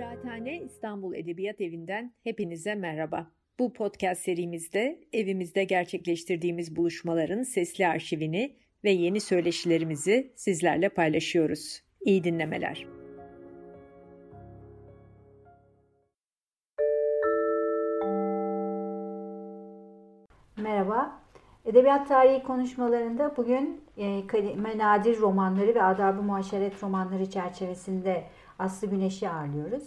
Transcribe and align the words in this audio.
Kıraathane 0.00 0.60
İstanbul 0.60 1.14
Edebiyat 1.14 1.60
Evi'nden 1.60 2.12
hepinize 2.24 2.74
merhaba. 2.74 3.30
Bu 3.58 3.72
podcast 3.72 4.22
serimizde 4.22 5.00
evimizde 5.12 5.64
gerçekleştirdiğimiz 5.64 6.76
buluşmaların 6.76 7.42
sesli 7.42 7.86
arşivini 7.86 8.56
ve 8.84 8.90
yeni 8.90 9.20
söyleşilerimizi 9.20 10.32
sizlerle 10.36 10.88
paylaşıyoruz. 10.88 11.82
İyi 12.00 12.24
dinlemeler. 12.24 12.86
Merhaba. 20.56 21.20
Edebiyat 21.64 22.08
tarihi 22.08 22.42
konuşmalarında 22.42 23.36
bugün 23.36 23.84
e, 23.96 24.78
Nadir 24.78 25.18
romanları 25.18 25.74
ve 25.74 25.82
Adab-ı 25.82 26.22
Muaşeret 26.22 26.82
romanları 26.82 27.30
çerçevesinde 27.30 28.24
Aslı 28.60 28.86
Güneş'i 28.86 29.30
ağırlıyoruz. 29.30 29.82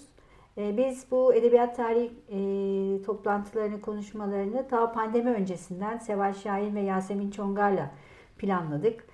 E, 0.57 0.77
biz 0.77 1.05
bu 1.11 1.33
edebiyat 1.33 1.75
tarihi 1.75 2.11
e, 2.29 3.03
toplantılarını, 3.03 3.81
konuşmalarını 3.81 4.67
ta 4.67 4.91
pandemi 4.91 5.29
öncesinden 5.29 5.97
Seval 5.97 6.33
Şahin 6.33 6.75
ve 6.75 6.81
Yasemin 6.81 7.31
Çongar'la 7.31 7.91
planladık. 8.37 9.05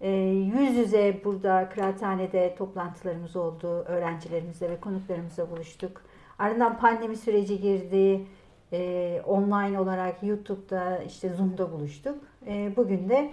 E, 0.00 0.10
yüz 0.58 0.76
yüze 0.76 1.20
burada 1.24 1.68
kıraathanede 1.74 2.54
toplantılarımız 2.58 3.36
oldu. 3.36 3.68
Öğrencilerimizle 3.68 4.70
ve 4.70 4.80
konuklarımızla 4.80 5.50
buluştuk. 5.50 6.02
Ardından 6.38 6.78
pandemi 6.78 7.16
süreci 7.16 7.60
girdi. 7.60 8.26
E, 8.72 9.22
online 9.26 9.80
olarak 9.80 10.22
YouTube'da 10.22 10.98
işte 10.98 11.28
Zoom'da 11.28 11.72
buluştuk. 11.72 12.18
E, 12.46 12.72
bugün 12.76 13.08
de 13.08 13.30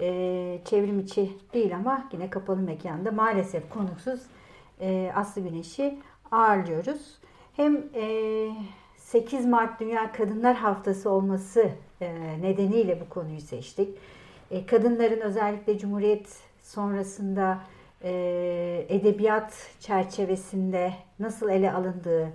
e, 0.00 0.58
çevrim 0.64 1.00
içi 1.00 1.30
değil 1.54 1.76
ama 1.76 2.08
yine 2.12 2.30
kapalı 2.30 2.58
mekanda 2.58 3.12
maalesef 3.12 3.70
konuksuz 3.70 4.20
e, 4.80 5.12
Aslı 5.14 5.40
Güneş'i 5.40 5.98
ağırlıyoruz. 6.30 7.18
Hem 7.56 7.76
e, 7.94 8.48
8 8.96 9.46
Mart 9.46 9.80
Dünya 9.80 10.12
Kadınlar 10.12 10.56
Haftası 10.56 11.10
olması 11.10 11.70
e, 12.00 12.40
nedeniyle 12.42 13.00
bu 13.00 13.08
konuyu 13.08 13.40
seçtik. 13.40 13.98
E, 14.50 14.66
kadınların 14.66 15.20
özellikle 15.20 15.78
Cumhuriyet 15.78 16.36
sonrasında 16.62 17.58
e, 18.02 18.86
edebiyat 18.88 19.70
çerçevesinde 19.80 20.92
nasıl 21.18 21.48
ele 21.48 21.72
alındığı, 21.72 22.28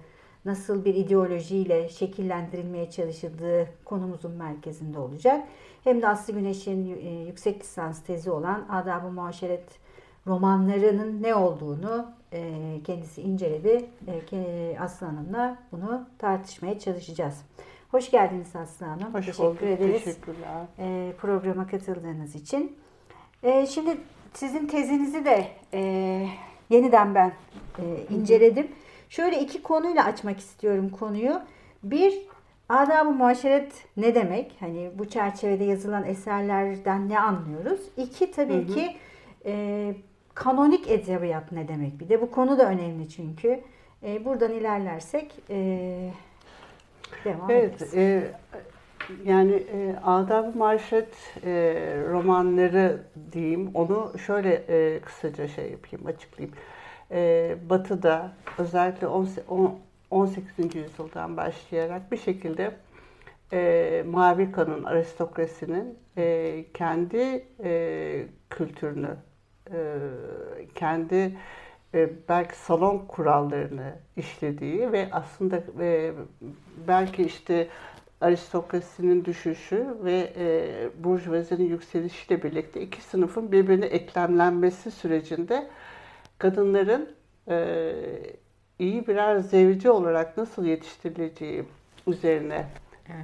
nasıl 0.45 0.85
bir 0.85 0.95
ideolojiyle 0.95 1.89
şekillendirilmeye 1.89 2.91
çalışıldığı 2.91 3.67
konumuzun 3.85 4.31
merkezinde 4.31 4.99
olacak. 4.99 5.47
Hem 5.83 6.01
de 6.01 6.07
Aslı 6.07 6.33
Güneş'in 6.33 6.97
e, 6.97 7.09
yüksek 7.27 7.61
lisans 7.61 8.03
tezi 8.03 8.31
olan 8.31 8.65
Adab-ı 8.69 9.11
Muaşeret 9.11 9.65
romanlarının 10.27 11.23
ne 11.23 11.35
olduğunu 11.35 12.11
kendisi 12.83 13.21
inceledi. 13.21 13.85
E, 14.33 14.77
Aslı 14.79 15.05
Hanım'la 15.07 15.57
bunu 15.71 16.07
tartışmaya 16.17 16.79
çalışacağız. 16.79 17.41
Hoş 17.91 18.11
geldiniz 18.11 18.55
Aslı 18.55 18.85
Hanım. 18.85 19.13
Hoş 19.13 19.25
Teşekkür 19.25 19.43
bulduk. 19.43 19.63
ederiz. 19.63 20.03
Teşekkürler. 20.03 20.65
Programa 21.17 21.67
katıldığınız 21.67 22.35
için. 22.35 22.77
Şimdi 23.69 23.97
sizin 24.33 24.67
tezinizi 24.67 25.25
de 25.25 25.47
yeniden 26.69 27.15
ben 27.15 27.31
inceledim. 28.09 28.67
Şöyle 29.09 29.39
iki 29.39 29.63
konuyla 29.63 30.05
açmak 30.05 30.39
istiyorum 30.39 30.89
konuyu. 30.89 31.41
Bir, 31.83 32.13
adab-ı 32.69 33.11
muaşeret 33.11 33.73
ne 33.97 34.15
demek? 34.15 34.55
Hani 34.59 34.91
bu 34.95 35.09
çerçevede 35.09 35.63
yazılan 35.63 36.03
eserlerden 36.03 37.09
ne 37.09 37.19
anlıyoruz? 37.19 37.79
İki, 37.97 38.31
tabii 38.31 38.53
hı 38.53 38.57
hı. 38.57 38.73
ki 38.73 38.95
e, 39.45 39.95
kanonik 40.33 40.91
edebiyat 40.91 41.51
ne 41.51 41.67
demek? 41.67 41.99
Bir 41.99 42.09
de 42.09 42.21
bu 42.21 42.31
konu 42.31 42.57
da 42.57 42.69
önemli 42.69 43.09
çünkü. 43.09 43.61
E, 44.03 44.25
buradan 44.25 44.51
ilerlersek 44.51 45.35
e, 45.49 45.55
devam 47.25 47.51
evet, 47.51 47.81
ederiz. 47.81 47.95
E, 47.95 48.31
yani 49.25 49.51
e, 49.51 49.95
Adab-ı 50.03 50.57
Maşret 50.57 51.13
e, 51.43 51.51
romanları 52.09 53.03
diyeyim. 53.31 53.71
Onu 53.73 54.13
şöyle 54.25 54.53
e, 54.53 54.99
kısaca 54.99 55.47
şey 55.47 55.71
yapayım, 55.71 56.07
açıklayayım. 56.07 56.55
E, 57.11 57.55
batı'da 57.69 58.31
özellikle 58.57 59.07
18. 60.11 60.75
yüzyıldan 60.75 61.37
başlayarak 61.37 62.11
bir 62.11 62.17
şekilde 62.17 62.71
e, 63.53 64.03
Mavi 64.07 64.51
Kan'ın 64.51 64.83
aristokrasinin 64.83 65.99
e, 66.17 66.65
kendi 66.73 67.45
e, 67.63 68.25
kültürünü, 68.49 69.15
kendi 70.75 71.37
e, 71.93 72.09
belki 72.29 72.55
salon 72.57 72.97
kurallarını 73.07 73.93
işlediği 74.17 74.91
ve 74.91 75.07
aslında 75.11 75.63
e, 75.79 76.11
belki 76.87 77.23
işte 77.23 77.67
aristokrasinin 78.21 79.25
düşüşü 79.25 79.97
ve 80.03 80.33
e, 80.37 81.03
burjuvazinin 81.03 81.69
yükselişiyle 81.69 82.43
birlikte 82.43 82.81
iki 82.81 83.01
sınıfın 83.01 83.51
birbirine 83.51 83.85
eklemlenmesi 83.85 84.91
sürecinde 84.91 85.67
kadınların 86.37 87.09
e, 87.49 87.93
iyi 88.79 89.07
birer 89.07 89.39
zevci 89.39 89.89
olarak 89.89 90.37
nasıl 90.37 90.65
yetiştirileceği 90.65 91.63
üzerine 92.07 92.65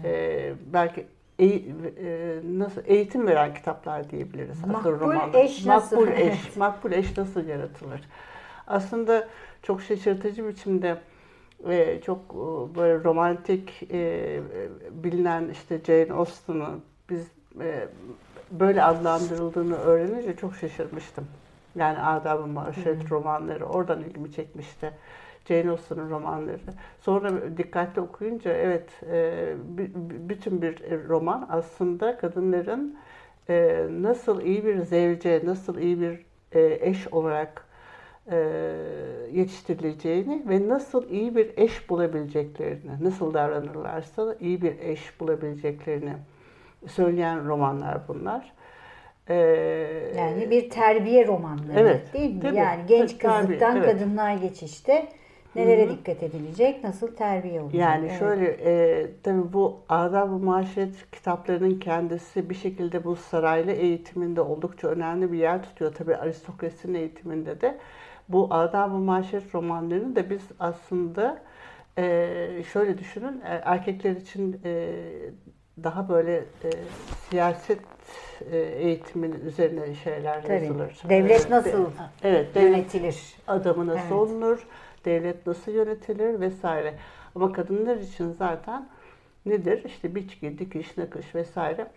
e, 0.04 0.54
belki 0.74 1.06
e, 1.40 2.40
nasıl 2.44 2.82
eğitim 2.86 3.28
veren 3.28 3.54
kitaplar 3.54 4.10
diyebiliriz. 4.10 4.66
Makbul 4.68 5.00
romanlar. 5.00 5.34
eş 5.34 5.66
nasıl? 5.66 5.98
Makbul 5.98 6.14
eş, 6.14 6.56
makbul 6.56 6.92
eş 6.92 7.18
nasıl 7.18 7.48
yaratılır? 7.48 8.02
Aslında 8.68 9.28
çok 9.64 9.82
şaşırtıcı 9.82 10.48
biçimde 10.48 10.98
e, 11.68 12.02
çok 12.02 12.18
e, 12.18 12.76
böyle 12.76 13.04
romantik 13.04 13.84
e, 13.92 14.40
bilinen 14.92 15.50
işte 15.50 15.80
Jane 15.88 16.14
Austen'ın 16.14 16.82
biz 17.10 17.28
e, 17.62 17.88
böyle 18.52 18.84
adlandırıldığını 18.84 19.76
öğrenince 19.76 20.36
çok 20.36 20.56
şaşırmıştım. 20.56 21.28
Yani 21.76 22.00
Adab-ı 22.00 22.48
Maşret 22.48 23.12
romanları 23.12 23.66
oradan 23.66 24.02
ilgimi 24.02 24.32
çekmişti. 24.32 24.92
Jane 25.50 25.72
Austen'ın 25.72 26.10
romanları. 26.10 26.60
Sonra 27.00 27.58
dikkatli 27.58 28.02
okuyunca 28.02 28.52
evet 28.52 28.90
e, 29.12 29.54
bütün 30.30 30.62
bir 30.62 31.08
roman 31.08 31.48
aslında 31.52 32.18
kadınların 32.18 32.98
e, 33.50 33.86
nasıl 33.90 34.42
iyi 34.42 34.66
bir 34.66 34.80
zevce, 34.80 35.42
nasıl 35.44 35.78
iyi 35.78 36.02
bir 36.02 36.26
e, 36.52 36.90
eş 36.90 37.08
olarak 37.08 37.70
yetiştirileceğini 39.34 40.44
ve 40.50 40.70
nasıl 40.70 41.10
iyi 41.10 41.36
bir 41.36 41.52
eş 41.58 41.90
bulabileceklerini, 41.90 42.92
nasıl 43.02 43.34
davranırlarsa 43.34 44.36
iyi 44.40 44.62
bir 44.62 44.80
eş 44.80 45.20
bulabileceklerini 45.20 46.14
söyleyen 46.88 47.48
romanlar 47.48 47.98
bunlar. 48.08 48.54
Yani 50.18 50.50
bir 50.50 50.70
terbiye 50.70 51.28
romanları 51.28 51.80
evet, 51.80 52.14
değil 52.14 52.36
mi? 52.36 52.42
Tabii, 52.42 52.58
yani 52.58 52.82
genç 52.88 53.14
tabii, 53.14 53.42
kızlıktan 53.42 53.78
evet. 53.78 53.92
kadınlığa 53.92 54.34
geçişte 54.34 55.08
Nelere 55.56 55.86
Hı-hı. 55.86 55.98
dikkat 55.98 56.24
edilecek? 56.24 56.84
Nasıl 56.84 57.16
terbiye 57.16 57.62
olacak? 57.62 57.82
Yani 57.82 58.08
evet. 58.08 58.20
şöyle 58.20 58.46
e, 58.46 59.08
tabii 59.24 59.54
bu 59.54 59.80
adab-ı 59.90 60.38
maşret 60.38 61.12
kitaplarının 61.12 61.80
kendisi 61.80 62.50
bir 62.50 62.56
şekilde 62.56 63.04
bu 63.04 63.16
saraylı 63.16 63.72
eğitiminde 63.72 64.42
oldukça 64.42 64.88
önemli 64.88 65.32
bir 65.32 65.38
yer 65.38 65.64
tutuyor. 65.64 65.94
Tabii 65.94 66.16
aristokrasinin 66.16 66.94
eğitiminde 66.94 67.62
de. 67.62 67.78
Bu 68.30 68.48
adab-ı 68.54 68.98
maşret 68.98 69.56
romanlarını 69.56 70.16
da 70.16 70.30
biz 70.30 70.42
aslında 70.60 71.42
e, 71.98 72.64
şöyle 72.74 72.98
düşünün 72.98 73.42
e, 73.42 73.62
erkekler 73.66 74.12
için 74.12 74.62
e, 74.66 74.90
daha 75.84 76.10
böyle 76.10 76.36
e, 76.38 76.70
siyaset 77.30 77.80
e, 78.52 78.58
eğitiminin 78.58 79.46
üzerine 79.46 79.96
şeyler 79.96 80.44
Tabii. 80.44 80.54
yazılır. 80.54 80.98
Devlet 81.10 81.50
nasıl 81.50 81.86
evet, 82.24 82.56
devlet 82.56 82.72
yönetilir? 82.72 83.36
Adamı 83.48 83.88
nasıl 83.88 84.02
Evet. 84.02 84.12
olunur? 84.12 84.68
Devlet 85.06 85.48
nasıl 85.48 85.72
yönetilir 85.72 86.40
vesaire. 86.40 86.94
Ama 87.36 87.52
kadınlar 87.52 87.98
için 87.98 88.32
zaten 88.32 88.90
nedir? 89.46 89.84
İşte 89.86 90.16
biçki, 90.16 90.60
dikiş, 90.60 90.98
nakış 90.98 91.36
vesaire. 91.36 91.88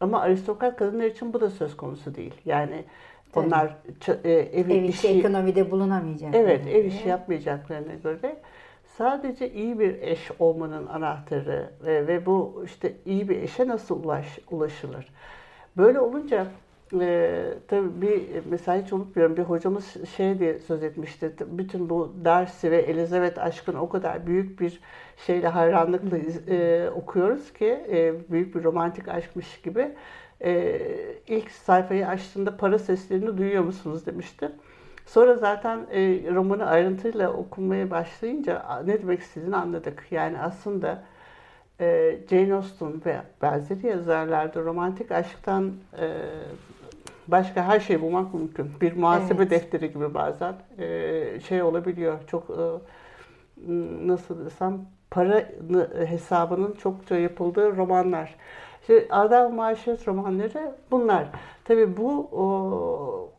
Ama 0.00 0.20
aristokrat 0.20 0.76
kadınlar 0.76 1.04
için 1.04 1.32
bu 1.32 1.40
da 1.40 1.50
söz 1.50 1.76
konusu 1.76 2.14
değil. 2.14 2.34
Yani 2.44 2.84
Tabii. 3.32 3.46
onlar 3.46 3.76
e, 4.24 4.30
ev, 4.32 4.68
Ev 4.70 4.82
işi, 4.82 5.08
ekonomide 5.08 5.70
bulunamayacak. 5.70 6.34
evet 6.34 6.66
ev 6.66 6.84
işi 6.84 7.08
yapmayacaklarına 7.08 7.94
göre 7.94 8.36
sadece 8.84 9.52
iyi 9.52 9.78
bir 9.78 10.02
eş 10.02 10.30
olmanın 10.38 10.86
anahtarı 10.86 11.70
ve, 11.84 12.06
ve 12.06 12.26
bu 12.26 12.62
işte 12.66 12.92
iyi 13.06 13.28
bir 13.28 13.42
eşe 13.42 13.68
nasıl 13.68 14.04
ulaş, 14.04 14.38
ulaşılır. 14.50 15.08
Böyle 15.76 16.00
olunca 16.00 16.46
ee, 17.00 17.54
tabii 17.68 18.00
bir 18.02 18.22
mesela 18.50 18.82
hiç 18.82 18.92
unutmuyorum 18.92 19.36
bir 19.36 19.42
hocamız 19.42 19.96
şey 20.16 20.38
diye 20.38 20.58
söz 20.58 20.82
etmişti. 20.82 21.34
Bütün 21.46 21.90
bu 21.90 22.14
Darcy 22.24 22.70
ve 22.70 22.78
Elizabeth 22.78 23.38
aşkını 23.38 23.82
o 23.82 23.88
kadar 23.88 24.26
büyük 24.26 24.60
bir 24.60 24.80
şeyle 25.26 25.48
hayranlıkla 25.48 26.18
e, 26.48 26.90
okuyoruz 26.90 27.52
ki 27.52 27.84
e, 27.90 28.14
büyük 28.30 28.54
bir 28.54 28.64
romantik 28.64 29.08
aşkmış 29.08 29.60
gibi. 29.60 29.94
E, 30.44 30.80
ilk 31.26 31.50
sayfayı 31.50 32.08
açtığında 32.08 32.56
para 32.56 32.78
seslerini 32.78 33.38
duyuyor 33.38 33.64
musunuz 33.64 34.06
demişti. 34.06 34.50
Sonra 35.06 35.34
zaten 35.34 35.86
e, 35.92 36.00
romanı 36.34 36.66
ayrıntıyla 36.66 37.32
okumaya 37.32 37.90
başlayınca 37.90 38.82
ne 38.86 39.02
demek 39.02 39.20
istediğini 39.20 39.56
anladık. 39.56 40.06
Yani 40.10 40.38
aslında 40.38 41.02
e, 41.80 42.18
Jane 42.30 42.54
Austen 42.54 43.04
ve 43.06 43.20
benzeri 43.42 43.86
yazarlarda 43.86 44.60
romantik 44.60 45.10
aşktan 45.10 45.72
e, 45.98 46.08
başka 47.30 47.64
her 47.64 47.80
şey 47.80 48.00
bulmak 48.00 48.34
mümkün. 48.34 48.70
Bir 48.80 48.96
muhasebe 48.96 49.42
evet. 49.42 49.50
defteri 49.50 49.92
gibi 49.92 50.14
bazen 50.14 50.54
e, 50.78 51.40
şey 51.48 51.62
olabiliyor. 51.62 52.18
Çok 52.26 52.50
e, 52.50 52.62
nasıl 54.06 54.44
desem 54.44 54.80
para 55.10 55.48
hesabının 56.06 56.72
çokça 56.72 57.16
yapıldığı 57.16 57.76
romanlar. 57.76 58.34
İşte 58.80 59.06
Adem 59.10 59.54
Maşet 59.54 60.08
romanları 60.08 60.74
bunlar. 60.90 61.28
Tabii 61.64 61.96
bu 61.96 62.28
o, 62.32 63.32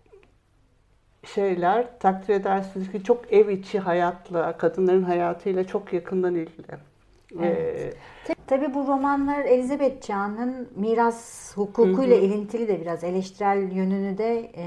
şeyler 1.23 1.99
takdir 1.99 2.33
edersiniz 2.33 2.91
ki 2.91 3.03
çok 3.03 3.33
ev 3.33 3.49
içi 3.49 3.79
hayatla, 3.79 4.57
kadınların 4.57 5.03
hayatıyla 5.03 5.63
çok 5.67 5.93
yakından 5.93 6.35
ilgili. 6.35 6.67
Evet. 7.39 7.97
Ee, 8.29 8.35
Tabii 8.51 8.73
bu 8.73 8.87
romanlar 8.87 9.45
Elizabeth 9.45 10.07
Çağ'ın 10.07 10.69
miras 10.75 11.51
hukukuyla 11.57 12.15
ilintili 12.15 12.67
de 12.67 12.81
biraz 12.81 13.03
eleştirel 13.03 13.71
yönünü 13.71 14.17
de 14.17 14.51
e, 14.55 14.65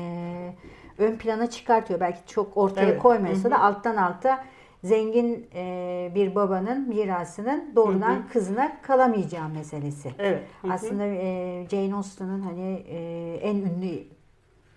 ön 0.98 1.16
plana 1.16 1.50
çıkartıyor. 1.50 2.00
Belki 2.00 2.18
çok 2.26 2.56
ortaya 2.56 2.88
evet. 2.88 3.02
koymasa 3.02 3.50
da 3.50 3.60
alttan 3.60 3.96
alta 3.96 4.44
zengin 4.84 5.46
e, 5.54 6.12
bir 6.14 6.34
babanın 6.34 6.88
mirasının 6.88 7.72
doğrudan 7.76 8.14
hı 8.14 8.18
hı. 8.18 8.28
kızına 8.32 8.80
kalamayacağı 8.82 9.48
meselesi. 9.48 10.10
Evet. 10.18 10.42
Hı 10.62 10.68
hı. 10.68 10.72
Aslında 10.72 11.04
e, 11.04 11.66
Jane 11.70 11.94
Austen'ın 11.94 12.42
hani 12.42 12.84
e, 12.88 12.98
en 13.42 13.56
ünlü 13.56 14.04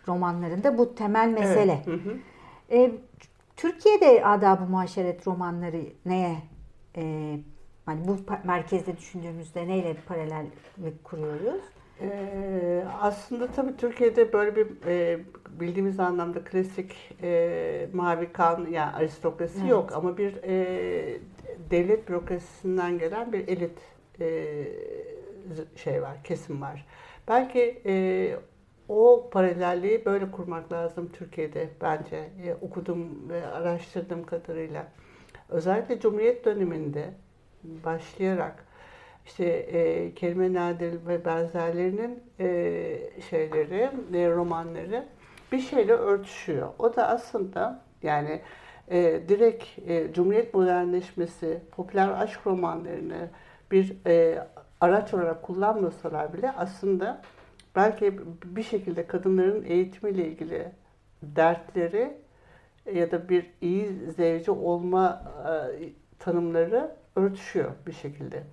romanlarında 0.08 0.78
bu 0.78 0.96
temel 0.96 1.30
mesele. 1.30 1.84
Evet. 1.88 2.04
Hı 2.06 2.10
hı. 2.10 2.18
E, 2.72 2.92
Türkiye'de 3.56 4.26
adab-ı 4.26 4.66
muaşeret 4.66 5.28
romanları 5.28 5.82
neye 6.06 6.38
e, 6.96 7.36
hani 7.88 8.08
bu 8.08 8.18
merkezde 8.44 8.98
düşündüğümüzde 8.98 9.68
neyle 9.68 9.96
paralel 10.08 10.46
kuruyoruz? 11.04 11.62
Ee, 12.02 12.84
aslında 13.02 13.48
tabii 13.48 13.78
Türkiye'de 13.78 14.34
böyle 14.34 14.56
bir 14.56 14.68
e, 14.86 15.20
bildiğimiz 15.60 16.00
anlamda 16.00 16.44
klasik 16.44 16.96
e, 17.24 17.90
mavi 17.94 18.32
kan 18.32 18.68
yani 18.72 18.92
aristokrasi 18.92 19.60
evet. 19.60 19.70
yok 19.70 19.92
ama 19.94 20.18
bir 20.18 20.44
e, 20.44 21.20
devlet 21.70 22.10
bürokrasisinden 22.10 23.00
gelen 23.00 23.34
bir 23.34 23.48
elit 23.48 23.80
e, 24.20 24.54
şey 25.76 26.02
var, 26.02 26.24
kesim 26.24 26.62
var. 26.62 26.86
Belki 27.28 27.82
e, 27.86 28.36
o 28.90 29.30
paralelliği 29.32 30.06
böyle 30.06 30.32
kurmak 30.32 30.72
lazım 30.72 31.10
Türkiye'de 31.14 31.70
bence 31.82 32.30
e, 32.46 32.54
okuduğum 32.62 33.30
ve 33.30 33.48
araştırdığım 33.48 34.26
kadarıyla. 34.26 34.88
Özellikle 35.50 36.00
Cumhuriyet 36.00 36.46
döneminde 36.46 37.14
başlayarak 37.86 38.68
işte 39.26 39.46
e, 39.46 40.14
kelime 40.14 40.54
nadir 40.54 41.06
ve 41.08 41.26
benzerlerinin 41.26 42.24
e, 42.40 42.48
şeyleri, 43.30 43.90
e, 44.14 44.30
romanları 44.30 45.06
bir 45.52 45.60
şeyle 45.60 45.94
örtüşüyor. 45.94 46.70
O 46.80 46.96
da 46.96 47.08
aslında 47.08 47.84
yani 48.04 48.42
e, 48.92 49.22
direkt 49.28 49.64
e, 49.88 50.14
Cumhuriyet 50.14 50.54
modernleşmesi, 50.54 51.62
popüler 51.72 52.10
aşk 52.10 52.48
romanlarını 52.48 53.30
bir 53.72 53.96
e, 54.08 54.44
araç 54.82 55.14
olarak 55.14 55.44
kullanmasalar 55.44 56.34
bile 56.34 56.52
aslında 56.52 57.22
belki 57.76 58.20
bir 58.44 58.64
şekilde 58.64 59.08
kadınların 59.08 59.64
eğitimiyle 59.64 60.28
ilgili 60.28 60.72
dertleri 61.22 62.18
ya 62.94 63.12
da 63.12 63.30
bir 63.30 63.46
iyi 63.62 64.12
zevci 64.18 64.52
olma 64.52 65.22
e, 65.48 65.90
tanımları 66.20 66.96
örtüşüyor 67.18 67.72
bir 67.88 67.92
şekilde. 67.92 68.44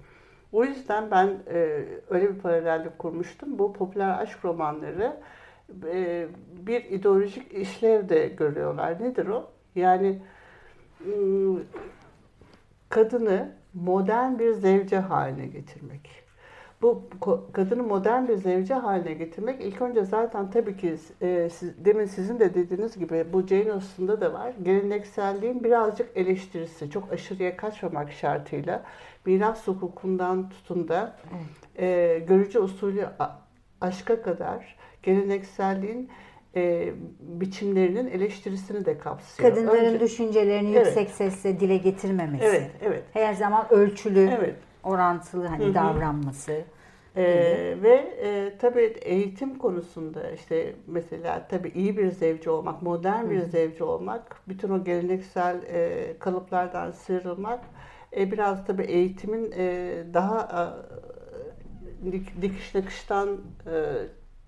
O 0.52 0.64
yüzden 0.64 1.10
ben 1.10 1.38
e, 1.48 1.84
öyle 2.10 2.34
bir 2.34 2.38
paralellik 2.40 2.98
kurmuştum. 2.98 3.58
Bu 3.58 3.72
popüler 3.72 4.18
aşk 4.18 4.44
romanları 4.44 5.16
e, 5.86 6.26
bir 6.66 6.84
ideolojik 6.84 7.52
işlev 7.52 8.08
de 8.08 8.28
görüyorlar. 8.28 9.02
Nedir 9.02 9.26
o? 9.26 9.50
Yani 9.74 10.22
kadını 12.88 13.52
modern 13.74 14.38
bir 14.38 14.52
zevce 14.52 14.98
haline 14.98 15.46
getirmek 15.46 16.23
bu 16.84 17.02
kadını 17.52 17.82
modern 17.82 18.28
bir 18.28 18.36
zevce 18.36 18.74
haline 18.74 19.12
getirmek 19.12 19.60
ilk 19.60 19.82
önce 19.82 20.04
zaten 20.04 20.50
tabii 20.50 20.76
ki 20.76 20.96
e, 21.22 21.48
siz, 21.52 21.84
demin 21.84 22.04
sizin 22.04 22.40
de 22.40 22.54
dediğiniz 22.54 22.98
gibi 22.98 23.26
bu 23.32 23.46
Jane 23.46 23.72
Austen'da 23.72 24.20
da 24.20 24.32
var. 24.32 24.54
Gelenekselliğin 24.62 25.64
birazcık 25.64 26.16
eleştirisi, 26.16 26.90
çok 26.90 27.12
aşırıya 27.12 27.56
kaçmamak 27.56 28.12
şartıyla 28.12 28.82
miras 29.26 29.66
hukukundan 29.66 30.48
tutun 30.48 30.88
da 30.88 31.16
e, 31.78 32.18
görücü 32.28 32.58
usulü 32.58 33.06
aşka 33.80 34.22
kadar 34.22 34.76
gelenekselliğin 35.02 36.10
e, 36.56 36.92
biçimlerinin 37.20 38.06
eleştirisini 38.06 38.84
de 38.84 38.98
kapsıyor. 38.98 39.50
Kadınların 39.50 39.84
Önce, 39.84 40.00
düşüncelerini 40.00 40.76
evet. 40.76 40.86
yüksek 40.86 41.10
sesle 41.10 41.60
dile 41.60 41.76
getirmemesi. 41.76 42.44
Evet, 42.44 42.70
evet. 42.82 43.04
Her 43.12 43.34
zaman 43.34 43.72
ölçülü. 43.72 44.30
Evet 44.38 44.54
orantılı 44.84 45.46
hani 45.46 45.64
Hı-hı. 45.64 45.74
davranması. 45.74 46.64
Ee, 47.16 47.76
ve 47.82 47.94
e, 48.22 48.58
tabii 48.58 48.96
eğitim 49.02 49.58
konusunda 49.58 50.30
işte 50.30 50.74
mesela 50.86 51.48
tabii 51.48 51.68
iyi 51.68 51.98
bir 51.98 52.10
zevci 52.10 52.50
olmak, 52.50 52.82
modern 52.82 53.30
bir 53.30 53.40
Hı. 53.40 53.46
zevci 53.46 53.84
olmak, 53.84 54.40
bütün 54.48 54.68
o 54.70 54.84
geleneksel 54.84 55.62
e, 55.62 56.14
kalıplardan 56.18 56.90
sıyrılmak 56.90 57.60
e, 58.16 58.32
biraz 58.32 58.66
tabii 58.66 58.82
eğitimin 58.82 59.52
e, 59.56 59.96
daha 60.14 60.48
e, 62.06 62.12
dik, 62.12 62.42
dikiş 62.42 62.74
nakıştan 62.74 63.40
e, 63.66 63.94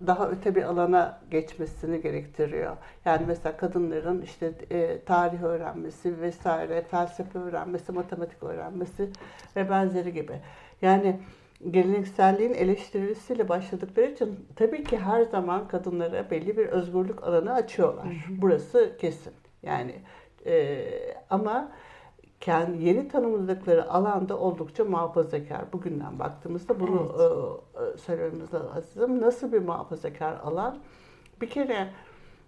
daha 0.06 0.28
öte 0.30 0.54
bir 0.54 0.62
alana 0.62 1.20
geçmesini 1.30 2.00
gerektiriyor. 2.00 2.76
Yani 3.04 3.24
mesela 3.28 3.56
kadınların 3.56 4.22
işte 4.22 4.52
e, 4.70 5.00
tarih 5.00 5.42
öğrenmesi 5.42 6.20
vesaire, 6.20 6.82
felsefe 6.82 7.38
öğrenmesi, 7.38 7.92
matematik 7.92 8.42
öğrenmesi 8.42 9.10
ve 9.56 9.70
benzeri 9.70 10.12
gibi. 10.12 10.40
Yani 10.82 11.20
gelenekselliğin 11.70 12.54
eleştirisiyle 12.54 13.48
başladıkları 13.48 14.10
için 14.10 14.46
tabii 14.56 14.84
ki 14.84 14.98
her 14.98 15.22
zaman 15.22 15.68
kadınlara 15.68 16.30
belli 16.30 16.56
bir 16.56 16.66
özgürlük 16.66 17.22
alanı 17.24 17.52
açıyorlar. 17.52 18.06
Burası 18.28 18.96
kesin. 19.00 19.32
Yani 19.62 19.94
e, 20.46 20.86
ama 21.30 21.72
kendi 22.40 22.84
yeni 22.84 23.08
tanımladıkları 23.08 23.90
alanda 23.90 24.38
oldukça 24.38 24.84
muhafazakar. 24.84 25.72
Bugünden 25.72 26.18
baktığımızda 26.18 26.80
bunu 26.80 27.16
evet. 27.76 27.94
e, 27.94 27.98
söylememiz 27.98 28.54
lazım. 28.54 29.20
Nasıl 29.20 29.52
bir 29.52 29.58
muhafazakar 29.58 30.36
alan? 30.44 30.78
Bir 31.40 31.50
kere 31.50 31.88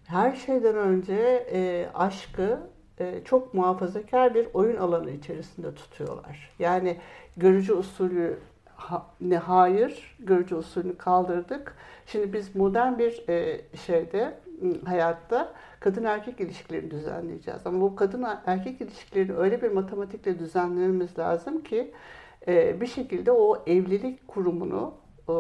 her 0.07 0.37
şeyden 0.37 0.77
önce 0.77 1.47
e, 1.53 1.89
aşkı 1.95 2.61
e, 2.99 3.25
çok 3.25 3.55
muhafazakar 3.55 4.35
bir 4.35 4.49
oyun 4.55 4.77
alanı 4.77 5.11
içerisinde 5.11 5.75
tutuyorlar. 5.75 6.51
Yani 6.59 6.97
görücü 7.37 7.73
usulü 7.73 8.39
ha, 8.79 9.07
ne 9.21 9.39
hayır, 9.39 10.17
görücü 10.21 10.55
usulünü 10.55 10.97
kaldırdık. 10.97 11.77
Şimdi 12.07 12.33
biz 12.33 12.57
modern 12.57 12.99
bir 12.99 13.29
e, 13.29 13.61
şeyde 13.87 14.39
hayatta 14.85 15.53
kadın 15.81 16.05
erkek 16.05 16.41
ilişkilerini 16.41 16.91
düzenleyeceğiz. 16.91 17.67
Ama 17.67 17.81
bu 17.81 17.97
kadın 17.97 18.27
erkek 18.47 18.81
ilişkilerini 18.81 19.37
öyle 19.37 19.63
bir 19.63 19.71
matematikle 19.71 20.39
düzenlememiz 20.39 21.19
lazım 21.19 21.63
ki 21.63 21.95
e, 22.49 22.81
bir 22.81 22.87
şekilde 22.87 23.33
o 23.33 23.63
evlilik 23.67 24.29
kurumunu 24.29 24.95
e, 25.29 25.35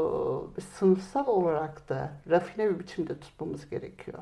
sınıfsal 0.61 1.26
olarak 1.26 1.88
da 1.88 2.11
rafine 2.30 2.71
bir 2.71 2.78
biçimde 2.78 3.21
tutmamız 3.21 3.71
gerekiyor. 3.71 4.18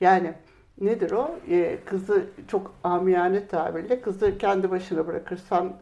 Yani 0.00 0.34
nedir 0.80 1.10
o? 1.10 1.30
E, 1.48 1.78
kızı 1.84 2.26
çok 2.48 2.74
amiyane 2.84 3.46
tabirle 3.46 4.00
kızı 4.00 4.38
kendi 4.38 4.70
başına 4.70 5.06
bırakırsan 5.06 5.72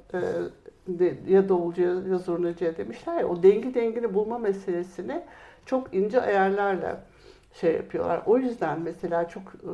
ya 1.29 1.49
davulcuya 1.49 1.95
ya 2.11 2.19
zurnacıya 2.19 2.77
demişler 2.77 3.21
ya 3.21 3.29
o 3.29 3.43
dengi 3.43 3.75
dengini 3.75 4.15
bulma 4.15 4.39
meselesini 4.39 5.23
çok 5.67 5.95
ince 5.95 6.21
ayarlarla 6.21 7.05
şey 7.53 7.75
yapıyorlar. 7.75 8.23
O 8.27 8.39
yüzden 8.39 8.81
mesela 8.81 9.29
çok 9.29 9.43
e, 9.43 9.73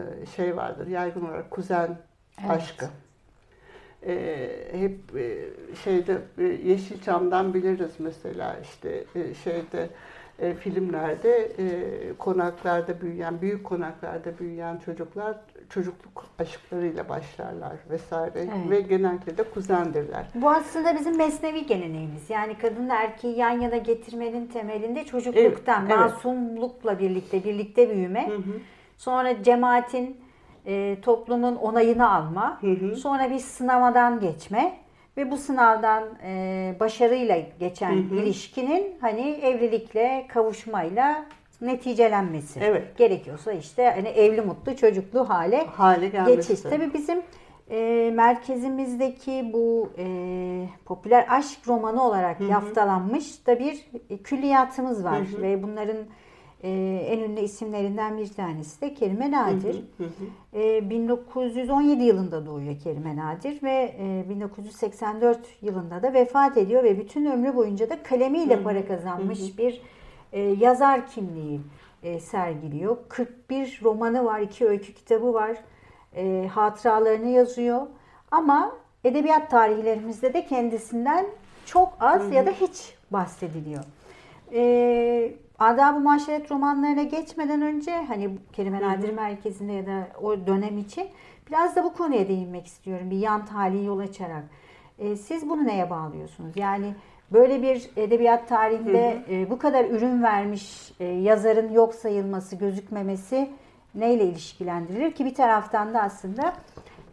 e, 0.00 0.26
şey 0.26 0.56
vardır 0.56 0.86
yaygın 0.86 1.26
olarak 1.26 1.50
kuzen 1.50 1.98
evet. 2.40 2.50
aşkı. 2.50 2.86
E, 4.06 4.48
hep 4.72 4.98
şeyde 5.84 6.18
Yeşilçam'dan 6.64 7.54
biliriz 7.54 7.92
mesela 7.98 8.56
işte 8.62 9.04
şeyde 9.44 9.88
filmlerde 10.60 11.52
konaklarda 12.18 13.00
büyüyen, 13.00 13.40
büyük 13.40 13.64
konaklarda 13.64 14.38
büyüyen 14.38 14.78
çocuklar 14.78 15.36
çocukluk 15.70 16.24
aşklarıyla 16.38 17.08
başlarlar 17.08 17.76
vesaire 17.90 18.38
evet. 18.38 18.70
ve 18.70 18.80
genellikle 18.80 19.38
de 19.38 19.42
kuzendirler. 19.42 20.26
Bu 20.34 20.50
aslında 20.50 20.94
bizim 20.94 21.16
mesnevi 21.16 21.66
geleneğimiz. 21.66 22.30
Yani 22.30 22.58
kadınla 22.58 22.94
erkeği 22.94 23.38
yan 23.38 23.60
yana 23.60 23.76
getirmenin 23.76 24.46
temelinde 24.46 25.04
çocukluktan, 25.04 25.86
evet, 25.86 25.98
masumlukla 25.98 26.98
birlikte 26.98 27.44
birlikte 27.44 27.90
büyüme. 27.90 28.28
Hı 28.28 28.36
hı. 28.36 28.60
sonra 28.96 29.42
cemaatin 29.42 30.16
e, 30.66 30.96
toplumun 31.02 31.56
onayını 31.56 32.10
alma, 32.10 32.58
Hı 32.60 32.70
hı. 32.70 32.96
sonra 32.96 33.30
bir 33.30 33.38
sınavadan 33.38 34.20
geçme 34.20 34.85
ve 35.16 35.30
bu 35.30 35.36
sınavdan 35.36 36.04
e, 36.24 36.74
başarıyla 36.80 37.38
geçen 37.60 37.92
Hı 37.92 38.14
hı. 38.14 38.20
ilişkinin 38.20 38.98
hani 39.00 39.30
evlilikle 39.30 40.26
kavuşmayla 40.28 41.26
neticelenmesi. 41.60 42.60
Evet. 42.62 42.98
Gerekiyorsa 42.98 43.52
işte 43.52 43.92
hani 43.96 44.08
evli 44.08 44.40
mutlu 44.40 44.76
çocuklu 44.76 45.28
hale 45.28 45.66
Hale 45.66 46.08
gelmesi. 46.08 46.36
geçiş. 46.48 46.60
Tabii 46.70 46.94
bizim 46.94 47.22
e, 47.70 48.10
merkezimizdeki 48.14 49.50
bu 49.52 49.90
e, 49.98 50.06
popüler 50.84 51.26
aşk 51.28 51.58
romanı 51.68 52.04
olarak 52.04 52.40
yaftalanmış 52.40 53.46
da 53.46 53.58
bir 53.58 53.86
külliyatımız 54.24 55.04
var 55.04 55.20
ve 55.42 55.62
bunların 55.62 55.96
e, 56.62 56.70
en 57.08 57.18
ünlü 57.18 57.40
isimlerinden 57.40 58.18
bir 58.18 58.28
tanesi 58.28 58.80
de 58.80 58.94
Kerime 58.94 59.30
Nadir. 59.30 59.74
Hı 59.98 60.04
hı. 60.04 60.58
E, 60.60 60.90
1917 60.90 62.04
yılında 62.04 62.46
doğuyor 62.46 62.78
Kerime 62.78 63.16
Nadir 63.16 63.62
ve 63.62 63.94
e, 63.98 64.28
1984 64.28 65.38
yılında 65.62 66.02
da 66.02 66.14
vefat 66.14 66.56
ediyor 66.56 66.84
ve 66.84 66.98
bütün 66.98 67.26
ömrü 67.26 67.56
boyunca 67.56 67.90
da 67.90 68.02
kalemiyle 68.02 68.62
para 68.62 68.86
kazanmış 68.86 69.58
bir 69.58 69.82
e, 70.32 70.40
yazar 70.40 71.06
kimliği 71.06 71.60
e, 72.02 72.20
sergiliyor. 72.20 72.96
41 73.08 73.80
romanı 73.82 74.24
var, 74.24 74.40
iki 74.40 74.66
öykü 74.66 74.94
kitabı 74.94 75.34
var, 75.34 75.56
e, 76.16 76.48
hatıralarını 76.52 77.28
yazıyor. 77.28 77.86
Ama 78.30 78.72
edebiyat 79.04 79.50
tarihlerimizde 79.50 80.34
de 80.34 80.46
kendisinden 80.46 81.26
çok 81.66 81.96
az 82.00 82.32
ya 82.32 82.46
da 82.46 82.50
hiç 82.50 82.94
bahsediliyor. 83.10 83.84
E, 84.52 85.32
Adab-ı 85.58 86.00
Maşeret 86.00 86.50
romanlarına 86.50 87.02
geçmeden 87.02 87.62
önce 87.62 88.04
hani 88.08 88.30
Kelime 88.52 88.82
Nadir 88.82 89.12
Merkezi'nde 89.12 89.72
ya 89.72 89.86
da 89.86 90.08
o 90.22 90.46
dönem 90.46 90.78
için 90.78 91.06
biraz 91.50 91.76
da 91.76 91.84
bu 91.84 91.94
konuya 91.94 92.28
değinmek 92.28 92.66
istiyorum. 92.66 93.10
Bir 93.10 93.18
yan 93.18 93.46
talihi 93.46 93.84
yol 93.84 93.98
açarak. 93.98 94.44
E, 94.98 95.16
siz 95.16 95.48
bunu 95.48 95.66
neye 95.66 95.90
bağlıyorsunuz? 95.90 96.56
Yani 96.56 96.94
böyle 97.32 97.62
bir 97.62 97.90
edebiyat 97.96 98.48
tarihinde 98.48 99.24
e, 99.30 99.50
bu 99.50 99.58
kadar 99.58 99.84
ürün 99.84 100.22
vermiş 100.22 100.92
e, 101.00 101.04
yazarın 101.04 101.72
yok 101.72 101.94
sayılması, 101.94 102.56
gözükmemesi 102.56 103.50
neyle 103.94 104.24
ilişkilendirilir 104.24 105.12
ki 105.12 105.24
bir 105.24 105.34
taraftan 105.34 105.94
da 105.94 106.02
aslında 106.02 106.52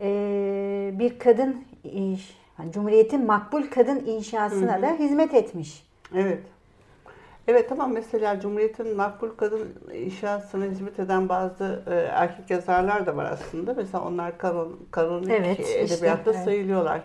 e, 0.02 0.92
bir 1.00 1.20
kadın 1.20 1.66
e, 1.86 2.16
hani 2.58 2.72
Cumhuriyet'in 2.72 3.26
makbul 3.26 3.64
kadın 3.64 4.06
inşasına 4.06 4.82
da 4.82 4.92
hizmet 5.00 5.34
etmiş. 5.34 5.84
Evet. 6.16 6.44
Evet 7.48 7.70
tamam 7.70 7.94
mesela 7.94 8.40
Cumhuriyet'in 8.40 8.96
makbul 8.98 9.30
kadın 9.30 9.70
inşasına 9.94 10.66
hizmet 10.66 11.00
eden 11.00 11.30
bazı 11.30 11.84
e, 11.92 11.96
erkek 11.96 12.50
yazarlar 12.50 13.06
da 13.06 13.16
var 13.18 13.26
aslında. 13.32 13.74
Mesela 13.74 14.04
onlar 14.08 14.38
kanon, 14.38 14.80
kanonik 14.92 15.30
Evet, 15.32 15.60
işte, 15.60 15.80
edebiyatta 15.80 16.32
evet. 16.32 16.44
sayılıyorlar. 16.44 17.02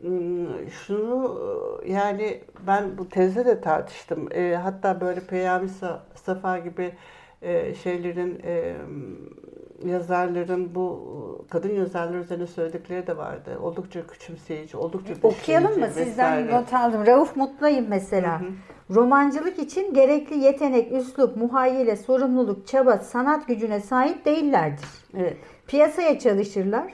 Hmm, 0.00 0.70
Şunu 0.70 1.40
e, 1.84 1.92
yani 1.92 2.40
ben 2.66 2.98
bu 2.98 3.08
tezde 3.08 3.44
de 3.44 3.60
tartıştım. 3.60 4.28
E, 4.32 4.54
hatta 4.56 5.00
böyle 5.00 5.20
Peyami 5.20 5.68
Sa- 5.68 5.98
Safa 6.14 6.58
gibi 6.58 6.92
e, 7.42 7.74
şeylerin 7.74 8.40
e, 8.44 8.74
yazarların 9.84 10.74
bu 10.74 11.00
kadın 11.50 11.74
yazarlar 11.74 12.18
üzerine 12.18 12.46
söyledikleri 12.46 13.06
de 13.06 13.16
vardı. 13.16 13.58
Oldukça 13.62 14.06
küçümseyici, 14.06 14.76
oldukça 14.76 15.14
Okuyalım 15.22 15.68
mı? 15.70 15.74
dışlayıcı 15.76 15.94
Sizden 16.10 16.38
vesaire. 16.48 16.60
not 16.60 16.74
aldım. 16.74 17.06
Rauf 17.06 17.36
Mutlayım 17.36 17.86
mesela. 17.88 18.40
Romancılık 18.94 19.58
için 19.58 19.94
gerekli 19.94 20.38
yetenek, 20.38 20.92
üslup, 20.92 21.36
muhayyile, 21.36 21.96
sorumluluk, 21.96 22.66
çaba, 22.66 22.98
sanat 22.98 23.48
gücüne 23.48 23.80
sahip 23.80 24.24
değillerdir. 24.24 24.88
Evet. 25.16 25.36
Piyasaya 25.66 26.18
çalışırlar. 26.18 26.92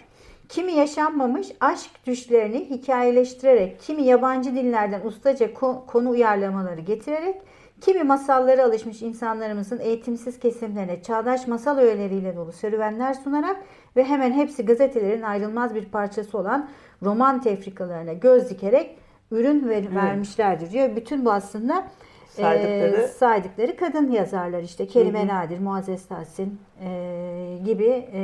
Kimi 0.48 0.72
yaşanmamış 0.72 1.48
aşk 1.60 1.90
düşlerini 2.06 2.70
hikayeleştirerek, 2.70 3.80
kimi 3.80 4.02
yabancı 4.02 4.54
dillerden 4.54 5.00
ustaca 5.04 5.46
ko- 5.46 5.86
konu 5.86 6.10
uyarlamaları 6.10 6.80
getirerek, 6.80 7.36
kimi 7.80 8.02
masallara 8.02 8.64
alışmış 8.64 9.02
insanlarımızın 9.02 9.78
eğitimsiz 9.78 10.38
kesimlerine 10.38 11.02
çağdaş 11.02 11.46
masal 11.46 11.78
öğeleriyle 11.78 12.36
dolu 12.36 12.52
serüvenler 12.52 13.14
sunarak 13.14 13.56
ve 13.96 14.04
hemen 14.04 14.32
hepsi 14.32 14.64
gazetelerin 14.64 15.22
ayrılmaz 15.22 15.74
bir 15.74 15.84
parçası 15.84 16.38
olan 16.38 16.68
roman 17.02 17.40
tefrikalarına 17.40 18.12
göz 18.12 18.50
dikerek 18.50 18.98
ürün 19.30 19.68
ver- 19.68 19.94
vermişlerdir 19.94 20.70
diyor. 20.70 20.96
Bütün 20.96 21.24
bu 21.24 21.32
aslında 21.32 21.86
Saydıkları- 22.28 23.02
e, 23.02 23.06
saydıkları 23.08 23.76
kadın 23.76 24.10
yazarlar 24.10 24.62
işte 24.62 24.86
Kerime 24.86 25.26
Nadir, 25.26 25.58
Muazzez 25.58 26.06
Tahsin 26.08 26.60
e, 26.84 27.58
gibi 27.64 28.08
e, 28.12 28.20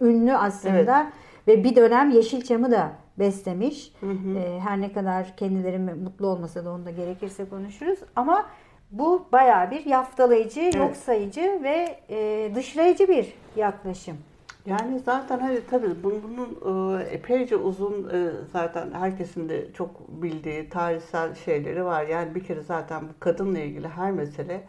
ünlü 0.00 0.32
aslında 0.36 1.10
ve 1.48 1.64
bir 1.64 1.76
dönem 1.76 2.10
Yeşilçam'ı 2.10 2.70
da 2.70 2.92
beslemiş. 3.18 3.92
E, 4.38 4.60
her 4.60 4.80
ne 4.80 4.92
kadar 4.92 5.36
kendileri 5.36 5.78
mutlu 5.78 6.26
olmasa 6.26 6.64
da 6.64 6.70
onu 6.72 6.84
da 6.86 6.90
gerekirse 6.90 7.44
konuşuruz. 7.48 7.98
Ama 8.16 8.46
bu 8.90 9.26
bayağı 9.32 9.70
bir 9.70 9.86
yaftalayıcı, 9.86 10.60
yok 10.78 10.96
sayıcı 10.96 11.60
ve 11.62 11.98
e, 12.10 12.50
dışlayıcı 12.54 13.08
bir 13.08 13.34
yaklaşım. 13.56 14.16
Yani 14.66 14.98
zaten 14.98 15.38
hani 15.38 15.60
tabii 15.70 16.02
bunun, 16.02 16.22
bunun 16.22 17.00
e, 17.00 17.02
epeyce 17.04 17.56
uzun 17.56 18.10
e, 18.12 18.30
zaten 18.52 18.92
herkesin 18.92 19.48
de 19.48 19.72
çok 19.72 20.08
bildiği 20.22 20.68
tarihsel 20.68 21.34
şeyleri 21.34 21.84
var. 21.84 22.06
Yani 22.06 22.34
bir 22.34 22.44
kere 22.44 22.60
zaten 22.60 23.02
bu 23.02 23.12
kadınla 23.20 23.58
ilgili 23.58 23.88
her 23.88 24.10
mesele 24.12 24.64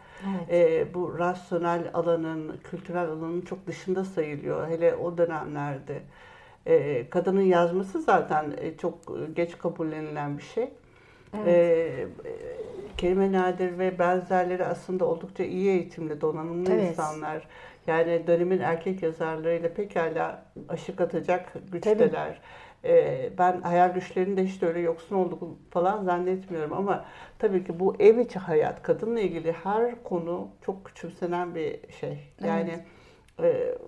e, 0.50 0.86
bu 0.94 1.18
rasyonel 1.18 1.90
alanın, 1.94 2.56
kültürel 2.64 3.08
alanın 3.08 3.40
çok 3.40 3.66
dışında 3.66 4.04
sayılıyor. 4.04 4.68
Hele 4.68 4.94
o 4.94 5.18
dönemlerde. 5.18 6.02
Kadının 7.10 7.42
yazması 7.42 8.02
zaten 8.02 8.56
çok 8.78 8.94
geç 9.36 9.58
kabullenilen 9.58 10.38
bir 10.38 10.42
şey. 10.42 10.70
E, 11.34 11.50
e, 11.50 12.06
Kerime 12.96 13.32
Nadir 13.32 13.78
ve 13.78 13.98
benzerleri 13.98 14.64
aslında 14.64 15.04
oldukça 15.04 15.44
iyi 15.44 15.68
eğitimli, 15.68 16.20
donanımlı 16.20 16.72
Evet. 16.72 16.90
insanlar. 16.90 17.48
Yani 17.86 18.26
dönemin 18.26 18.60
erkek 18.60 19.02
yazarlarıyla 19.02 19.74
pekala 19.74 20.42
aşık 20.68 21.00
atacak 21.00 21.52
güçteler. 21.72 22.40
Ee, 22.84 23.30
ben 23.38 23.60
hayal 23.60 23.94
güçlerinin 23.94 24.36
de 24.36 24.44
hiç 24.44 24.62
de 24.62 24.66
öyle 24.66 24.80
yoksun 24.80 25.16
olduk 25.16 25.42
falan 25.70 26.04
zannetmiyorum 26.04 26.72
ama 26.72 27.04
tabii 27.38 27.64
ki 27.64 27.80
bu 27.80 27.96
ev 27.98 28.18
içi 28.18 28.38
hayat, 28.38 28.82
kadınla 28.82 29.20
ilgili 29.20 29.52
her 29.52 30.02
konu 30.02 30.48
çok 30.66 30.84
küçümsenen 30.84 31.54
bir 31.54 31.80
şey. 32.00 32.18
Yani 32.44 32.78
e, 33.42 33.78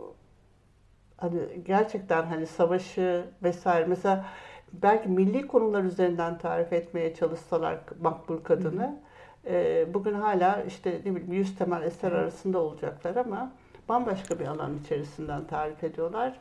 hani 1.16 1.38
gerçekten 1.64 2.22
hani 2.22 2.46
savaşı 2.46 3.24
vesaire 3.42 3.86
mesela 3.86 4.24
belki 4.72 5.08
milli 5.08 5.46
konular 5.46 5.82
üzerinden 5.84 6.38
tarif 6.38 6.72
etmeye 6.72 7.14
çalışsalar 7.14 7.78
makbul 8.00 8.38
kadını 8.38 9.00
e, 9.46 9.86
bugün 9.94 10.14
hala 10.14 10.62
işte 10.62 11.00
ne 11.04 11.14
bileyim 11.14 11.32
yüz 11.32 11.56
temel 11.56 11.82
eser 11.82 12.12
arasında 12.12 12.58
olacaklar 12.58 13.16
ama 13.16 13.52
bambaşka 13.88 14.38
bir 14.38 14.46
alan 14.46 14.78
içerisinden 14.78 15.46
tarif 15.46 15.84
ediyorlar. 15.84 16.40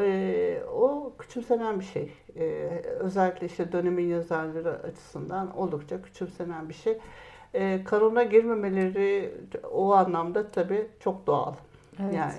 E, 0.00 0.62
o 0.72 1.12
küçümsenen 1.18 1.80
bir 1.80 1.84
şey. 1.84 2.12
E, 2.36 2.44
özellikle 2.98 3.46
işte 3.46 3.72
dönemin 3.72 4.06
yazarları 4.06 4.70
açısından 4.70 5.56
oldukça 5.56 6.02
küçümsenen 6.02 6.68
bir 6.68 6.74
şey. 6.74 6.98
E, 7.54 7.84
kanona 7.84 8.22
girmemeleri 8.22 9.34
o 9.72 9.94
anlamda 9.94 10.50
tabii 10.50 10.86
çok 11.00 11.26
doğal. 11.26 11.54
Evet. 12.02 12.14
Yani 12.14 12.34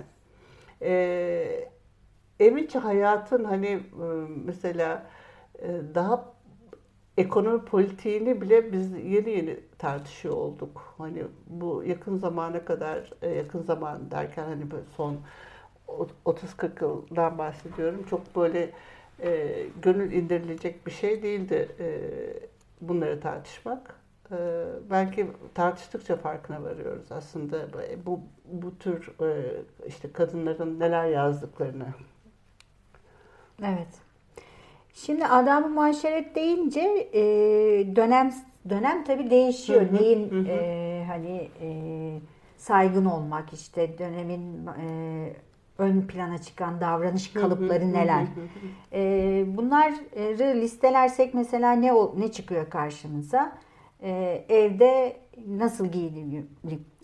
e, 0.82 1.70
ev 2.40 2.56
içi 2.56 2.80
hayatın 2.80 3.44
hani 3.44 3.68
e, 3.68 3.80
mesela 4.46 5.06
e, 5.60 5.68
daha 5.96 6.34
ekonomi 7.18 7.66
politiğini 7.66 8.42
bile 8.42 8.72
biz 8.72 8.92
yeni 8.92 9.30
yeni 9.30 9.60
tartışıyor 9.80 10.36
olduk. 10.36 10.94
Hani 10.98 11.24
bu 11.48 11.84
yakın 11.84 12.18
zamana 12.18 12.66
kadar, 12.66 13.14
e, 13.22 13.30
yakın 13.30 13.64
zaman 13.64 14.12
derken 14.12 14.44
hani 14.44 14.64
son 14.98 15.18
30-40 16.26 16.84
yıldan 16.84 17.38
bahsediyorum. 17.38 18.06
Çok 18.10 18.36
böyle 18.36 18.72
e, 19.24 19.64
gönül 19.82 20.12
indirilecek 20.12 20.88
bir 20.88 20.92
şey 20.92 21.24
değildi 21.24 21.70
e, 21.80 21.88
bunları 22.82 23.20
tartışmak. 23.20 23.96
E, 24.32 24.36
belki 24.90 25.28
tartıştıkça 25.54 26.16
farkına 26.16 26.64
varıyoruz 26.64 27.12
aslında 27.12 27.58
bu 28.06 28.20
bu 28.46 28.78
tür 28.78 29.12
e, 29.22 29.62
işte 29.88 30.12
kadınların 30.12 30.80
neler 30.80 31.06
yazdıklarını. 31.06 31.88
Evet. 33.64 34.08
Şimdi 34.94 35.26
adab-ı 35.26 35.70
muaşeret 35.70 36.36
deyince 36.36 37.10
e, 37.14 37.22
dönem 37.96 38.34
dönem 38.70 39.04
tabii 39.04 39.30
değişiyor. 39.30 39.82
Hı 39.82 39.86
hı, 39.86 39.96
Neyin 39.96 40.30
hı 40.32 40.48
e, 40.50 41.04
hani 41.08 41.50
e, 41.62 41.70
saygın 42.58 43.06
olmak 43.06 43.54
işte 43.54 43.98
dönemin 43.98 44.68
e, 44.68 45.34
ön 45.78 46.02
plana 46.02 46.38
çıkan 46.38 46.82
davranış 46.82 47.34
kalıpları 47.34 47.94
neler. 47.94 48.26
E, 48.94 49.46
bunları 49.58 50.62
listelersek 50.62 51.34
mesela 51.34 51.72
ne 51.72 51.92
ne 52.18 52.32
çıkıyor 52.32 52.70
karşımıza? 52.70 53.58
E, 54.02 54.46
evde 54.50 55.18
nasıl 55.48 55.88
giyinilip 55.88 56.48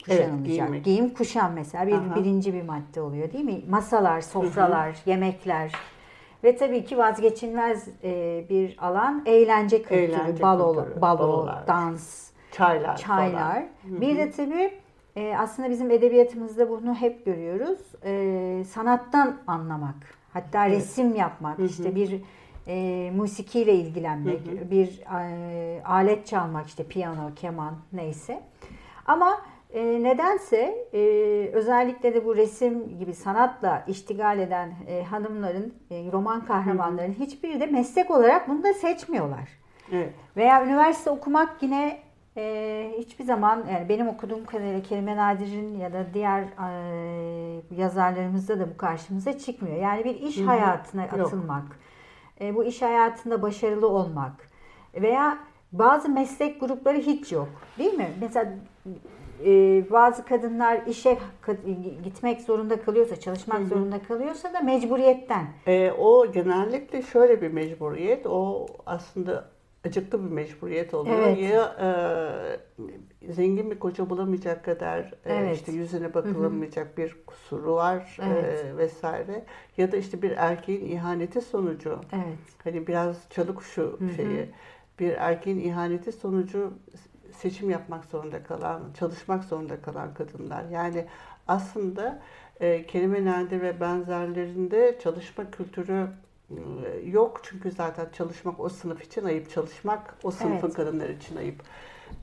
kuşanılacak. 0.03 0.69
Evet. 0.69 0.85
Giyim 0.85 1.09
kuşam 1.13 1.53
mesela 1.53 1.87
bir 1.87 1.93
Aha. 1.93 2.15
birinci 2.15 2.53
bir 2.53 2.61
madde 2.63 3.01
oluyor 3.01 3.33
değil 3.33 3.45
mi? 3.45 3.61
Masalar, 3.69 4.21
sofralar, 4.21 4.97
yemekler 5.05 5.71
ve 6.43 6.55
tabii 6.57 6.85
ki 6.85 6.97
vazgeçilmez 6.97 7.87
e, 8.03 8.45
bir 8.49 8.77
alan 8.87 9.23
eğlence 9.25 9.77
kültürü, 9.81 10.01
Eğlence 10.01 10.43
balo, 10.43 10.73
kültürü, 10.75 11.01
balo, 11.01 11.19
balolar. 11.19 11.67
dans, 11.67 12.29
Çaylar, 12.51 12.97
çaylar. 12.97 13.39
falan. 13.41 14.01
Bir 14.01 14.17
de 14.17 14.31
tabii 14.31 14.71
e, 15.15 15.35
aslında 15.39 15.69
bizim 15.69 15.91
edebiyatımızda 15.91 16.69
bunu 16.69 16.93
hep 16.95 17.25
görüyoruz. 17.25 17.79
E, 18.05 18.63
sanattan 18.63 19.37
anlamak, 19.47 19.95
hatta 20.33 20.69
resim 20.69 21.15
yapmak, 21.15 21.59
işte 21.59 21.95
bir 21.95 22.21
e, 22.67 23.11
musikiyle 23.15 23.73
ilgilenmek, 23.75 24.71
bir 24.71 25.01
e, 25.19 25.83
alet 25.85 26.27
çalmak, 26.27 26.67
işte 26.67 26.83
piyano, 26.83 27.31
keman 27.35 27.73
neyse. 27.93 28.41
Ama 29.05 29.41
e, 29.73 30.03
nedense 30.03 30.87
e, 30.93 30.99
özellikle 31.53 32.13
de 32.13 32.25
bu 32.25 32.35
resim 32.35 32.99
gibi 32.99 33.13
sanatla 33.13 33.83
iştigal 33.87 34.39
eden 34.39 34.73
e, 34.87 35.03
hanımların, 35.03 35.73
e, 35.91 36.11
roman 36.11 36.45
kahramanların 36.45 37.13
hiçbiri 37.13 37.59
de 37.59 37.65
meslek 37.65 38.11
olarak 38.11 38.49
bunu 38.49 38.63
da 38.63 38.73
seçmiyorlar. 38.73 39.49
Evet. 39.91 40.13
Veya 40.37 40.65
üniversite 40.65 41.09
okumak 41.09 41.63
yine 41.63 41.99
e, 42.37 42.93
hiçbir 42.97 43.23
zaman 43.23 43.63
yani 43.71 43.89
benim 43.89 44.07
okuduğum 44.07 44.45
kadarıyla 44.45 44.81
Kelime 44.81 45.17
Nadir'in 45.17 45.77
ya 45.77 45.93
da 45.93 46.05
diğer 46.13 46.41
e, 46.41 47.61
yazarlarımızda 47.77 48.59
da 48.59 48.69
bu 48.69 48.77
karşımıza 48.77 49.37
çıkmıyor. 49.37 49.77
Yani 49.77 50.03
bir 50.03 50.15
iş 50.15 50.41
hayatına 50.41 51.01
Yok. 51.01 51.13
atılmak, 51.13 51.79
e, 52.41 52.55
bu 52.55 52.63
iş 52.63 52.81
hayatında 52.81 53.41
başarılı 53.41 53.87
olmak 53.87 54.49
veya 54.95 55.37
bazı 55.71 56.09
meslek 56.09 56.59
grupları 56.59 56.97
hiç 56.97 57.31
yok. 57.31 57.49
Değil 57.77 57.93
mi? 57.93 58.09
Mesela 58.21 58.53
e, 59.45 59.85
bazı 59.91 60.25
kadınlar 60.25 60.81
işe 60.87 61.17
gitmek 62.03 62.41
zorunda 62.41 62.81
kalıyorsa, 62.81 63.15
çalışmak 63.19 63.67
zorunda 63.67 64.01
kalıyorsa 64.03 64.53
da 64.53 64.59
mecburiyetten. 64.59 65.45
E, 65.67 65.91
o 65.91 66.31
genellikle 66.31 67.01
şöyle 67.01 67.41
bir 67.41 67.51
mecburiyet. 67.51 68.25
O 68.27 68.67
aslında 68.85 69.45
acıklı 69.85 70.25
bir 70.25 70.29
mecburiyet 70.31 70.93
oluyor. 70.93 71.17
Evet. 71.27 71.51
Ya 71.51 71.75
e, 71.81 73.31
zengin 73.33 73.71
bir 73.71 73.79
koca 73.79 74.09
bulamayacak 74.09 74.65
kadar 74.65 74.99
e, 75.25 75.33
Evet. 75.33 75.55
işte 75.55 75.71
yüzüne 75.71 76.13
bakılamayacak 76.13 76.97
bir 76.97 77.17
kusuru 77.27 77.75
var 77.75 78.17
Evet. 78.21 78.65
e, 78.65 78.77
vesaire. 78.77 79.45
Ya 79.77 79.91
da 79.91 79.97
işte 79.97 80.21
bir 80.21 80.31
erkeğin 80.31 80.85
ihaneti 80.85 81.41
sonucu 81.41 81.99
Evet. 82.13 82.37
hani 82.63 82.87
biraz 82.87 83.29
çalı 83.29 83.55
kuşu 83.55 83.99
şeyi 84.15 84.49
bir 84.99 85.11
erkeğin 85.11 85.59
ihaneti 85.59 86.11
sonucu 86.11 86.73
seçim 87.43 87.69
yapmak 87.69 88.05
zorunda 88.05 88.43
kalan, 88.43 88.81
çalışmak 88.99 89.43
zorunda 89.43 89.81
kalan 89.81 90.13
kadınlar. 90.13 90.63
Yani 90.71 91.05
aslında 91.47 92.19
e, 92.59 92.85
kelime 92.85 93.25
nadir 93.25 93.61
ve 93.61 93.79
benzerlerinde 93.79 94.99
çalışma 95.03 95.51
kültürü 95.51 96.07
e, 96.51 96.55
yok. 97.05 97.41
Çünkü 97.43 97.71
zaten 97.71 98.07
çalışmak 98.13 98.59
o 98.59 98.69
sınıf 98.69 99.03
için 99.03 99.23
ayıp, 99.23 99.49
çalışmak 99.49 100.15
o 100.23 100.31
sınıfın 100.31 100.67
Evet. 100.67 100.75
kadınları 100.75 101.11
için 101.11 101.35
ayıp. 101.35 101.63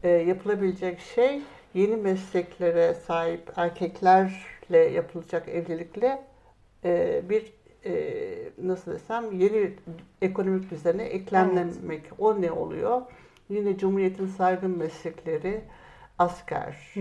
E, 0.03 0.09
yapılabilecek 0.09 1.01
şey 1.01 1.43
yeni 1.75 1.97
mesleklere 1.97 2.95
sahip 2.95 3.53
erkeklerle 3.57 4.79
yapılacak 4.79 5.49
evlilikle 5.49 6.23
e, 6.85 7.23
bir 7.29 7.53
e, 7.85 7.93
nasıl 8.63 8.93
desem 8.93 9.33
yeni 9.33 9.73
ekonomik 10.23 10.71
düzene 10.71 11.03
eklemlenmek. 11.03 12.03
O 12.19 12.41
ne 12.41 12.53
oluyor? 12.53 13.03
Yine 13.51 13.79
Cumhuriyet'in 13.79 14.27
saygın 14.27 14.79
meslekleri 14.79 15.61
asker, 16.19 16.95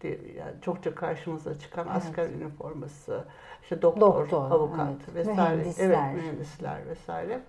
diye- 0.00 0.20
yani 0.38 0.52
çokça 0.62 0.94
karşımıza 0.94 1.58
çıkan 1.58 1.86
asker 1.88 2.28
üniforması, 2.30 3.24
işte 3.62 3.82
doktor, 3.82 4.20
Doktor, 4.24 4.50
avukat 4.50 4.88
evet. 5.04 5.14
vesaire, 5.14 5.56
Mühendisler. 5.56 5.84
evet 5.84 6.14
mühendisler 6.14 6.86
vesaire. 6.88 7.40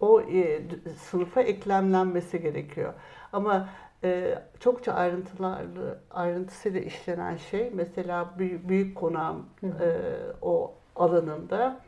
O 0.00 0.20
e, 0.20 0.62
sınıfa 0.98 1.40
eklemlenmesi 1.42 2.40
gerekiyor. 2.42 2.92
Ama 3.32 3.68
e, 4.04 4.38
çokça 4.60 4.92
ayrıntılarlı 4.92 5.98
ayrıntısıyla 6.10 6.80
işlenen 6.80 7.36
şey 7.36 7.70
mesela 7.74 8.30
büyük, 8.38 8.68
büyük 8.68 8.96
konağın 8.96 9.46
e, 9.64 9.68
o 10.42 10.74
alanında 10.96 11.80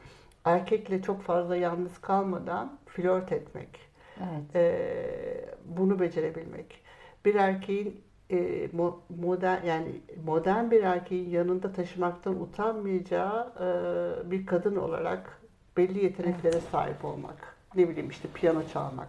erkekle 0.45 1.03
çok 1.03 1.23
fazla 1.23 1.57
yalnız 1.57 2.01
kalmadan 2.01 2.79
flört 2.87 3.33
etmek. 3.33 3.86
Evet. 4.21 4.57
Ee, 4.57 5.55
bunu 5.65 6.01
becerebilmek. 6.01 6.81
Bir 7.25 7.35
erkeğin 7.35 8.01
e, 8.31 8.37
mo- 8.67 8.97
modern 9.21 9.67
yani 9.67 9.89
modern 10.25 10.71
bir 10.71 10.83
erkeğin 10.83 11.31
yanında 11.31 11.73
taşımaktan 11.73 12.41
utanmayacağı 12.41 13.53
e, 13.61 14.31
bir 14.31 14.47
kadın 14.47 14.77
olarak 14.77 15.41
belli 15.77 16.05
yeteneklere 16.05 16.61
sahip 16.73 17.05
olmak. 17.05 17.57
Ne 17.75 17.89
bileyim 17.89 18.11
işte 18.11 18.29
piyano 18.35 18.63
çalmak. 18.73 19.09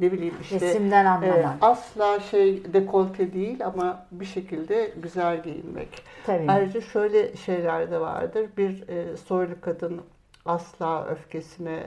Ne 0.00 0.12
bileyim 0.12 0.34
işte 0.40 0.60
Resimden 0.60 1.04
anlamak. 1.04 1.62
e, 1.62 1.66
asla 1.66 2.20
şey 2.20 2.72
dekolte 2.74 3.32
değil 3.32 3.66
ama 3.66 4.06
bir 4.10 4.24
şekilde 4.24 4.92
güzel 5.02 5.42
giyinmek. 5.42 6.02
Tabii. 6.26 6.50
Ayrıca 6.50 6.80
şöyle 6.80 7.36
şeyler 7.36 7.90
de 7.90 8.00
vardır. 8.00 8.46
Bir 8.56 8.88
e, 8.88 9.16
soylu 9.16 9.60
kadın 9.60 10.00
asla 10.44 11.06
öfkesine 11.06 11.82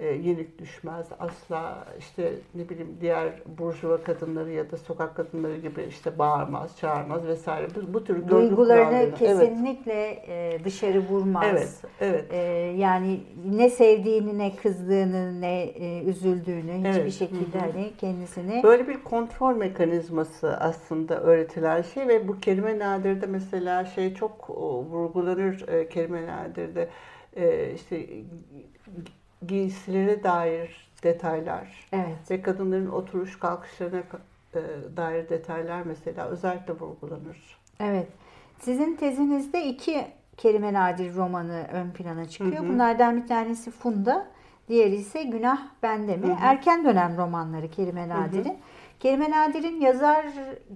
e, 0.00 0.06
yenik 0.06 0.58
düşmez. 0.58 1.06
Asla 1.18 1.84
işte 1.98 2.32
ne 2.54 2.68
bileyim 2.68 2.96
diğer 3.00 3.32
burjuva 3.58 4.02
kadınları 4.02 4.50
ya 4.50 4.70
da 4.70 4.76
sokak 4.76 5.16
kadınları 5.16 5.56
gibi 5.56 5.82
işte 5.88 6.18
bağırmaz, 6.18 6.76
çağırmaz 6.78 7.26
vesaire. 7.26 7.68
Bu, 7.74 7.94
bu 7.94 8.04
tür 8.04 8.28
Duygularını 8.28 8.96
Evet. 8.96 9.18
kesinlikle 9.18 10.10
e, 10.28 10.64
dışarı 10.64 11.00
vurmaz. 11.00 11.44
Evet, 11.50 11.68
evet. 12.00 12.24
E, 12.32 12.36
yani 12.78 13.20
ne 13.44 13.70
sevdiğini, 13.70 14.38
ne 14.38 14.56
kızdığını, 14.56 15.40
ne 15.40 15.62
e, 15.62 16.04
üzüldüğünü 16.04 16.72
hiçbir 16.78 17.00
Evet, 17.00 17.12
şekilde 17.12 17.58
hı 17.58 17.62
hı. 17.62 17.72
hani 17.72 17.92
kendisini 17.98 18.62
Böyle 18.62 18.88
bir 18.88 19.04
kontrol 19.04 19.56
mekanizması 19.56 20.56
aslında 20.56 21.20
öğretilen 21.20 21.82
şey 21.82 22.08
ve 22.08 22.28
bu 22.28 22.40
kelime 22.40 22.78
nadirde 22.78 23.26
mesela 23.26 23.84
şey 23.84 24.14
çok 24.14 24.50
vurgulanır 24.90 25.88
kelime 25.90 26.26
nadirde 26.26 26.88
işte 27.74 28.06
giysilere 29.46 30.22
dair 30.24 30.90
detaylar 31.02 31.88
evet 31.92 32.30
ve 32.30 32.42
kadınların 32.42 32.90
oturuş 32.90 33.38
kalkışlarına 33.38 34.02
e, 34.54 34.60
dair 34.96 35.28
detaylar 35.28 35.82
mesela 35.82 36.26
özellikle 36.26 36.72
vurgulanır. 36.72 37.58
evet. 37.80 38.08
Sizin 38.60 38.96
tezinizde 38.96 39.64
iki 39.64 40.06
kelime 40.36 40.72
nadir 40.72 41.14
romanı 41.14 41.66
ön 41.72 41.90
plana 41.90 42.28
çıkıyor. 42.28 42.68
Bunlardan 42.68 43.22
bir 43.22 43.26
tanesi 43.26 43.70
Funda, 43.70 44.26
diğeri 44.68 44.94
ise 44.94 45.22
Günah 45.22 45.66
Bende 45.82 46.16
mi? 46.16 46.38
Erken 46.40 46.84
dönem 46.84 47.16
romanları 47.16 47.70
Kelime 47.70 48.08
Nadir'in. 48.08 48.58
Kelime 49.00 49.30
Nadir'in 49.30 49.80
yazar 49.80 50.26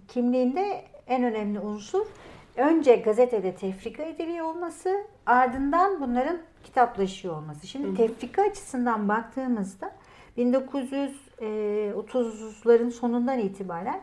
kimliğinde 0.09 0.85
en 1.07 1.25
önemli 1.25 1.61
unsur 1.61 2.07
önce 2.57 2.97
gazetede 2.97 3.55
tefrika 3.55 4.03
ediliyor 4.03 4.47
olması, 4.47 5.05
ardından 5.27 6.01
bunların 6.01 6.39
kitaplaşıyor 6.65 7.37
olması. 7.37 7.67
Şimdi 7.67 7.97
tefrika 7.97 8.43
açısından 8.43 9.09
baktığımızda 9.09 9.93
1930'ların 10.39 12.91
sonundan 12.91 13.39
itibaren 13.39 14.01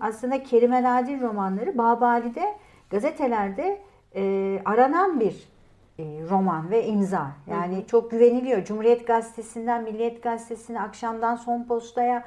aslında 0.00 0.42
Kelime 0.42 0.82
Nadir 0.82 1.20
romanları 1.20 1.78
Babali'de 1.78 2.54
gazetelerde 2.90 3.80
e, 4.14 4.62
aranan 4.64 5.20
bir 5.20 5.48
e, 5.98 6.02
roman 6.30 6.70
ve 6.70 6.86
imza. 6.86 7.30
Yani 7.50 7.84
çok 7.86 8.10
güveniliyor. 8.10 8.64
Cumhuriyet 8.64 9.06
Gazetesi'nden 9.06 9.82
Milliyet 9.82 10.22
Gazetesi'ne, 10.22 10.80
akşamdan 10.80 11.36
Son 11.36 11.64
Posta'ya, 11.64 12.24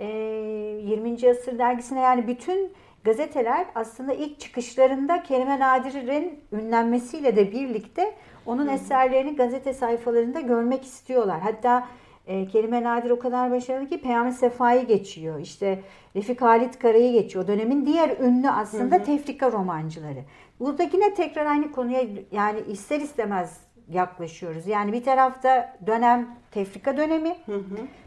e, 0.00 0.06
20. 0.06 1.30
Asır 1.30 1.58
dergisine 1.58 2.00
yani 2.00 2.26
bütün 2.26 2.72
gazeteler 3.06 3.66
aslında 3.74 4.12
ilk 4.12 4.40
çıkışlarında 4.40 5.22
Kelime 5.22 5.60
Nadir'in 5.60 6.40
ünlenmesiyle 6.52 7.36
de 7.36 7.52
birlikte 7.52 8.14
onun 8.46 8.68
eserlerini 8.68 9.36
gazete 9.36 9.74
sayfalarında 9.74 10.40
görmek 10.40 10.84
istiyorlar. 10.84 11.40
Hatta 11.40 11.86
e, 12.26 12.48
Kelime 12.48 12.82
Nadir 12.82 13.10
o 13.10 13.18
kadar 13.18 13.50
başarılı 13.50 13.88
ki 13.88 14.00
Peyami 14.00 14.32
Sefa'yı 14.32 14.86
geçiyor. 14.86 15.40
İşte 15.40 15.80
Refik 16.16 16.42
Halit 16.42 16.78
Kara'yı 16.78 17.12
geçiyor. 17.12 17.46
Dönemin 17.46 17.86
diğer 17.86 18.18
ünlü 18.18 18.50
aslında 18.50 19.02
tefrika 19.02 19.52
romancıları. 19.52 20.20
Burada 20.60 20.82
yine 20.82 21.14
tekrar 21.14 21.46
aynı 21.46 21.72
konuya 21.72 22.02
yani 22.32 22.60
ister 22.68 23.00
istemez 23.00 23.60
yaklaşıyoruz. 23.88 24.66
Yani 24.66 24.92
bir 24.92 25.04
tarafta 25.04 25.76
dönem 25.86 26.28
tefrika 26.50 26.96
dönemi. 26.96 27.36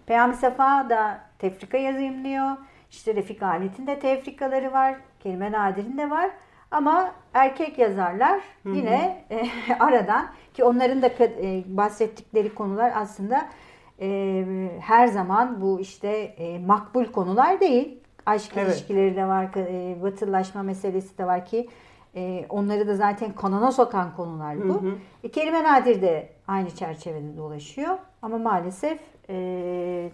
Peyami 0.05 0.35
Safa 0.35 0.89
da 0.89 1.19
tefrika 1.39 1.77
yazımlıyor. 1.77 2.57
İşte 2.89 3.15
Refik 3.15 3.41
Halit'in 3.41 3.87
de 3.87 3.99
tefrikaları 3.99 4.73
var. 4.73 4.95
Kelime 5.19 5.51
Nadir'in 5.51 5.97
de 5.97 6.09
var. 6.09 6.29
Ama 6.71 7.11
erkek 7.33 7.77
yazarlar 7.79 8.41
yine 8.65 9.25
e, 9.31 9.47
aradan 9.79 10.27
ki 10.53 10.63
onların 10.63 11.01
da 11.01 11.07
e, 11.07 11.63
bahsettikleri 11.67 12.53
konular 12.53 12.91
aslında 12.95 13.49
e, 14.01 14.45
her 14.81 15.07
zaman 15.07 15.61
bu 15.61 15.79
işte 15.79 16.07
e, 16.17 16.59
makbul 16.59 17.05
konular 17.05 17.59
değil. 17.59 17.99
aşk 18.25 18.51
Evet. 18.57 18.69
ilişkileri 18.69 19.15
de 19.15 19.25
var, 19.27 19.49
e, 19.55 20.03
batılılaşma 20.03 20.63
meselesi 20.63 21.17
de 21.17 21.25
var 21.25 21.45
ki 21.45 21.69
e, 22.15 22.45
onları 22.49 22.87
da 22.87 22.95
zaten 22.95 23.33
kanona 23.33 23.71
sokan 23.71 24.15
konular 24.15 24.69
bu. 24.69 24.73
Hı 24.73 24.87
hı. 24.87 24.95
E, 25.23 25.31
kelime 25.31 25.63
nadir 25.63 26.01
de 26.01 26.29
aynı 26.47 26.69
çerçevede 26.71 27.37
dolaşıyor 27.37 27.97
ama 28.21 28.37
maalesef 28.37 28.99
e, 29.29 30.09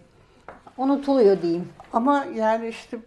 unutuluyor 0.77 1.41
diyeyim. 1.41 1.69
Ama 1.93 2.25
yani 2.35 2.67
işte 2.67 2.97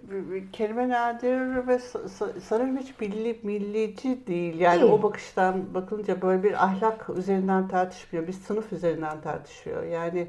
kelime 0.52 0.88
nadir 0.88 1.66
ve 1.66 1.74
sa- 1.76 2.08
sa- 2.18 2.40
sanırım 2.40 2.76
hiç 2.78 3.00
milli, 3.00 3.38
millici 3.42 4.26
değil. 4.26 4.60
Yani 4.60 4.80
Değil. 4.80 4.92
o 4.92 5.02
bakıştan 5.02 5.74
bakınca 5.74 6.22
böyle 6.22 6.42
bir 6.42 6.64
ahlak 6.64 7.10
üzerinden 7.16 7.68
tartışmıyor. 7.68 8.26
Bir 8.26 8.32
sınıf 8.32 8.72
üzerinden 8.72 9.20
tartışıyor. 9.20 9.82
Yani 9.82 10.26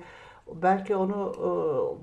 belki 0.61 0.95
onu 0.95 1.33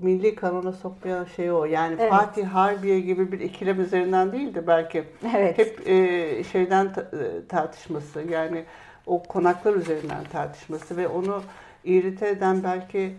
e, 0.01 0.05
milli 0.05 0.35
kanona 0.35 0.71
sokmayan 0.71 1.25
şey 1.25 1.51
o. 1.51 1.65
Yani 1.65 1.95
Evet. 1.99 2.09
Fatih 2.09 2.45
Harbiye 2.47 2.99
gibi 2.99 3.31
bir 3.31 3.39
ikilem 3.39 3.81
üzerinden 3.81 4.31
değil 4.31 4.55
de 4.55 4.67
belki 4.67 5.03
Evet. 5.35 5.57
hep 5.57 5.87
e, 5.87 6.43
şeyden 6.43 6.93
ta- 6.93 7.01
e, 7.01 7.47
tartışması. 7.47 8.21
Yani 8.29 8.65
o 9.05 9.23
konaklar 9.23 9.73
üzerinden 9.75 10.23
tartışması 10.31 10.97
ve 10.97 11.07
onu 11.07 11.41
irite 11.83 12.27
eden 12.29 12.63
belki 12.63 13.13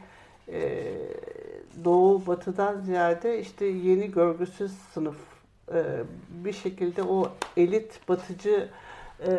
e, 0.52 0.82
doğu 1.84 2.26
batıdan 2.26 2.80
ziyade 2.80 3.40
işte 3.40 3.64
yeni 3.64 4.10
görgüsüz 4.10 4.72
sınıf 4.72 5.16
e, 5.74 5.84
bir 6.30 6.52
şekilde 6.52 7.02
o 7.02 7.30
elit 7.56 8.08
batıcı 8.08 8.68
e, 9.26 9.32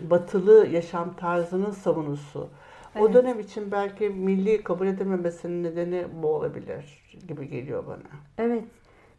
batılı 0.00 0.66
yaşam 0.66 1.16
tarzının 1.16 1.70
savunusu. 1.70 2.48
O 2.98 3.04
Evet. 3.04 3.14
dönem 3.14 3.40
için 3.40 3.70
belki 3.72 4.08
milli 4.08 4.62
kabul 4.62 4.86
edememesinin 4.86 5.64
nedeni 5.64 6.04
bu 6.22 6.28
olabilir 6.28 7.02
gibi 7.28 7.48
geliyor 7.48 7.86
bana. 7.86 8.20
Evet. 8.38 8.64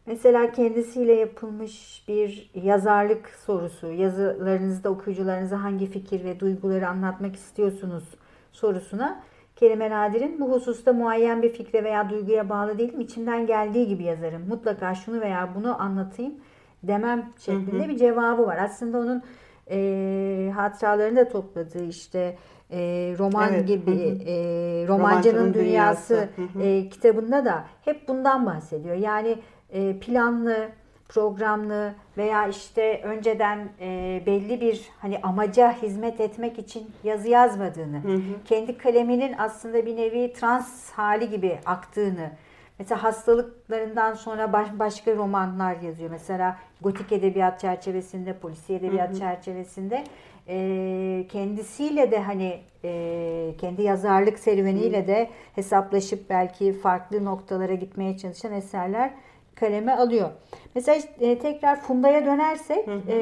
Mesela 0.06 0.52
kendisiyle 0.52 1.12
yapılmış 1.12 2.04
bir 2.08 2.50
yazarlık 2.54 3.28
sorusu, 3.28 3.92
yazılarınızda 3.92 4.90
okuyucularınıza 4.90 5.62
hangi 5.62 5.86
fikir 5.86 6.24
ve 6.24 6.40
duyguları 6.40 6.88
anlatmak 6.88 7.36
istiyorsunuz 7.36 8.04
sorusuna 8.52 9.22
Kelime 9.56 9.90
Nadir'in 9.90 10.40
bu 10.40 10.52
hususta 10.52 10.92
muayyen 10.92 11.42
bir 11.42 11.52
fikre 11.52 11.84
veya 11.84 12.10
duyguya 12.10 12.48
bağlı 12.48 12.78
değilim. 12.78 13.00
İçimden 13.00 13.46
geldiği 13.46 13.88
gibi 13.88 14.04
yazarım. 14.04 14.48
Mutlaka 14.48 14.94
şunu 14.94 15.20
veya 15.20 15.48
bunu 15.54 15.82
anlatayım 15.82 16.34
demem 16.82 17.30
şeklinde 17.38 17.88
bir 17.88 17.96
cevabı 17.96 18.46
var. 18.46 18.56
Aslında 18.56 18.98
onun 18.98 19.22
e, 19.70 20.52
hatıralarını 20.54 21.16
da 21.16 21.28
topladığı 21.28 21.84
işte 21.84 22.36
e, 22.70 22.78
roman 23.18 23.52
Evet, 23.54 23.68
gibi 23.68 23.90
hı 23.90 24.24
hı. 24.24 24.30
e, 24.30 24.88
Romancının 24.88 25.54
dünyası, 25.54 26.14
Dünyası, 26.14 26.28
hı 26.36 26.58
hı. 26.58 26.62
e, 26.62 26.88
kitabında 26.88 27.44
da 27.44 27.64
hep 27.84 28.08
bundan 28.08 28.46
bahsediyor. 28.46 28.96
Yani 28.96 29.38
e, 29.70 29.98
planlı, 29.98 30.68
programlı 31.08 31.94
veya 32.16 32.48
işte 32.48 33.00
önceden 33.04 33.68
e, 33.80 34.22
belli 34.26 34.60
bir 34.60 34.80
hani 34.98 35.18
amaca 35.22 35.72
hizmet 35.82 36.20
etmek 36.20 36.58
için 36.58 36.90
yazı 37.04 37.28
yazmadığını, 37.28 38.00
kendi 38.44 38.78
kaleminin 38.78 39.34
aslında 39.38 39.86
bir 39.86 39.96
nevi 39.96 40.32
trans 40.32 40.90
hali 40.90 41.30
gibi 41.30 41.58
aktığını, 41.66 42.30
mesela 42.78 43.02
hastalıklarından 43.02 44.14
sonra 44.14 44.52
baş, 44.52 44.68
başka 44.78 45.16
romanlar 45.16 45.76
yazıyor. 45.80 46.10
Mesela 46.10 46.56
gotik 46.80 47.12
edebiyat 47.12 47.60
çerçevesinde, 47.60 48.32
polisiye 48.38 48.78
edebiyat 48.78 49.18
çerçevesinde 49.18 50.04
e, 50.48 51.26
kendisiyle 51.28 52.10
de 52.10 52.18
hani 52.18 52.60
e, 52.84 53.54
kendi 53.60 53.82
yazarlık 53.82 54.38
serüveniyle 54.38 55.06
de 55.06 55.30
hesaplaşıp 55.54 56.30
belki 56.30 56.72
farklı 56.72 57.24
noktalara 57.24 57.74
gitmeye 57.74 58.18
çalışan 58.18 58.52
eserler 58.52 59.10
kaleme 59.56 59.92
alıyor. 59.92 60.30
Mesela 60.74 61.00
e, 61.20 61.38
tekrar 61.38 61.80
Funda'ya 61.80 62.26
dönersek 62.26 62.88
e, 63.08 63.16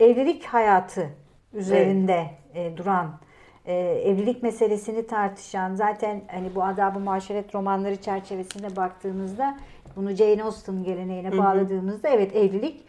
evlilik 0.00 0.44
hayatı 0.44 1.08
üzerinde 1.52 2.26
e, 2.54 2.76
duran 2.76 3.20
e, 3.66 3.74
evlilik 4.04 4.42
meselesini 4.42 5.06
tartışan 5.06 5.74
zaten 5.74 6.20
hani 6.30 6.54
bu 6.54 6.64
adab-ı 6.64 7.00
muaşeret 7.00 7.54
romanları 7.54 7.96
çerçevesinde 7.96 8.76
baktığımızda 8.76 9.58
bunu 9.96 10.10
Jane 10.10 10.42
Austen 10.42 10.84
geleneğine 10.84 11.38
bağladığımızda 11.38 12.08
evet 12.08 12.36
evlilik 12.36 12.84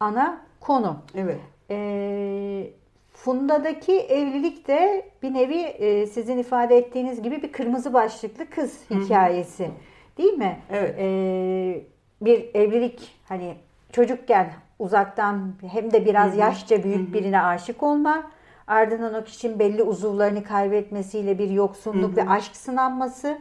ana 0.00 0.40
konu. 0.60 0.96
Evet. 1.14 1.40
E, 1.70 2.70
Funda'daki 3.12 3.98
evlilik 3.98 4.68
de 4.68 5.10
bir 5.22 5.34
nevi 5.34 5.60
e, 5.60 6.06
sizin 6.06 6.38
ifade 6.38 6.76
ettiğiniz 6.76 7.22
gibi 7.22 7.42
bir 7.42 7.52
kırmızı 7.52 7.92
başlıklı 7.92 8.50
kız 8.50 8.80
hikayesi. 8.90 9.70
Değil 10.18 10.32
mi? 10.32 10.58
Evet. 10.70 10.94
E, 10.98 11.93
bir 12.24 12.54
evlilik 12.54 13.14
hani 13.28 13.54
çocukken 13.92 14.52
uzaktan 14.78 15.52
hem 15.72 15.92
de 15.92 16.04
biraz 16.06 16.36
yaşça 16.36 16.84
büyük 16.84 17.14
birine 17.14 17.42
aşık 17.42 17.82
olma. 17.82 18.30
Ardından 18.66 19.14
o 19.14 19.24
kişinin 19.24 19.58
belli 19.58 19.82
uzuvlarını 19.82 20.44
kaybetmesiyle 20.44 21.38
bir 21.38 21.50
yoksunluk 21.50 22.16
ve 22.16 22.28
aşk 22.28 22.56
sınanması 22.56 23.38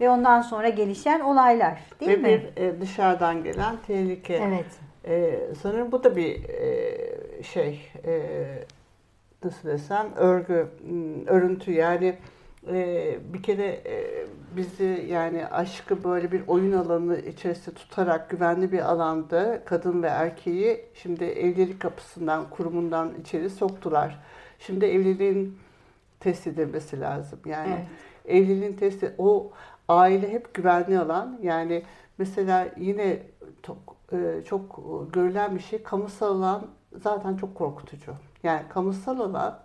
ve 0.00 0.10
ondan 0.10 0.40
sonra 0.40 0.68
gelişen 0.68 1.20
olaylar. 1.20 1.80
Değil 2.00 2.10
Ve 2.10 2.16
mi? 2.16 2.24
bir 2.56 2.62
e, 2.62 2.80
dışarıdan 2.80 3.44
gelen 3.44 3.76
tehlike. 3.86 4.34
Evet. 4.34 4.66
Ee, 5.06 5.40
sanırım 5.62 5.92
bu 5.92 6.04
da 6.04 6.16
bir 6.16 6.48
e, 6.48 7.42
şey 7.42 7.80
e, 8.06 8.22
nasıl 9.44 9.68
desem 9.68 10.06
örgü, 10.16 10.66
m, 10.90 11.24
örüntü 11.26 11.72
yani 11.72 12.14
e, 12.68 13.18
bir 13.34 13.42
kere 13.42 13.66
e, 13.66 14.26
bizi 14.56 15.06
yani 15.10 15.46
aşkı 15.46 16.04
böyle 16.04 16.32
bir 16.32 16.42
oyun 16.46 16.72
alanı 16.72 17.18
içerisinde 17.18 17.74
tutarak 17.74 18.30
güvenli 18.30 18.72
bir 18.72 18.90
alanda 18.92 19.64
kadın 19.64 20.02
ve 20.02 20.06
erkeği 20.06 20.84
şimdi 20.94 21.24
evlilik 21.24 21.80
kapısından, 21.80 22.50
kurumundan 22.50 23.12
içeri 23.20 23.50
soktular. 23.50 24.20
Şimdi 24.58 24.84
evliliğin 24.84 25.58
test 26.20 26.46
edilmesi 26.46 27.00
lazım. 27.00 27.38
Yani 27.46 27.74
Evet. 27.76 27.86
evliliğin 28.42 28.72
testi 28.76 29.14
o 29.18 29.52
aile 29.88 30.32
hep 30.32 30.54
güvenli 30.54 30.98
alan. 30.98 31.38
Yani 31.42 31.82
mesela 32.18 32.68
yine 32.76 33.18
çok, 33.62 33.76
e, 34.12 34.42
çok 34.44 34.80
görülen 35.12 35.54
bir 35.54 35.60
şey 35.60 35.82
kamusal 35.82 36.36
alan 36.38 36.66
zaten 37.04 37.36
çok 37.36 37.54
korkutucu. 37.54 38.12
Yani 38.42 38.60
kamusal 38.68 39.20
alan 39.20 39.58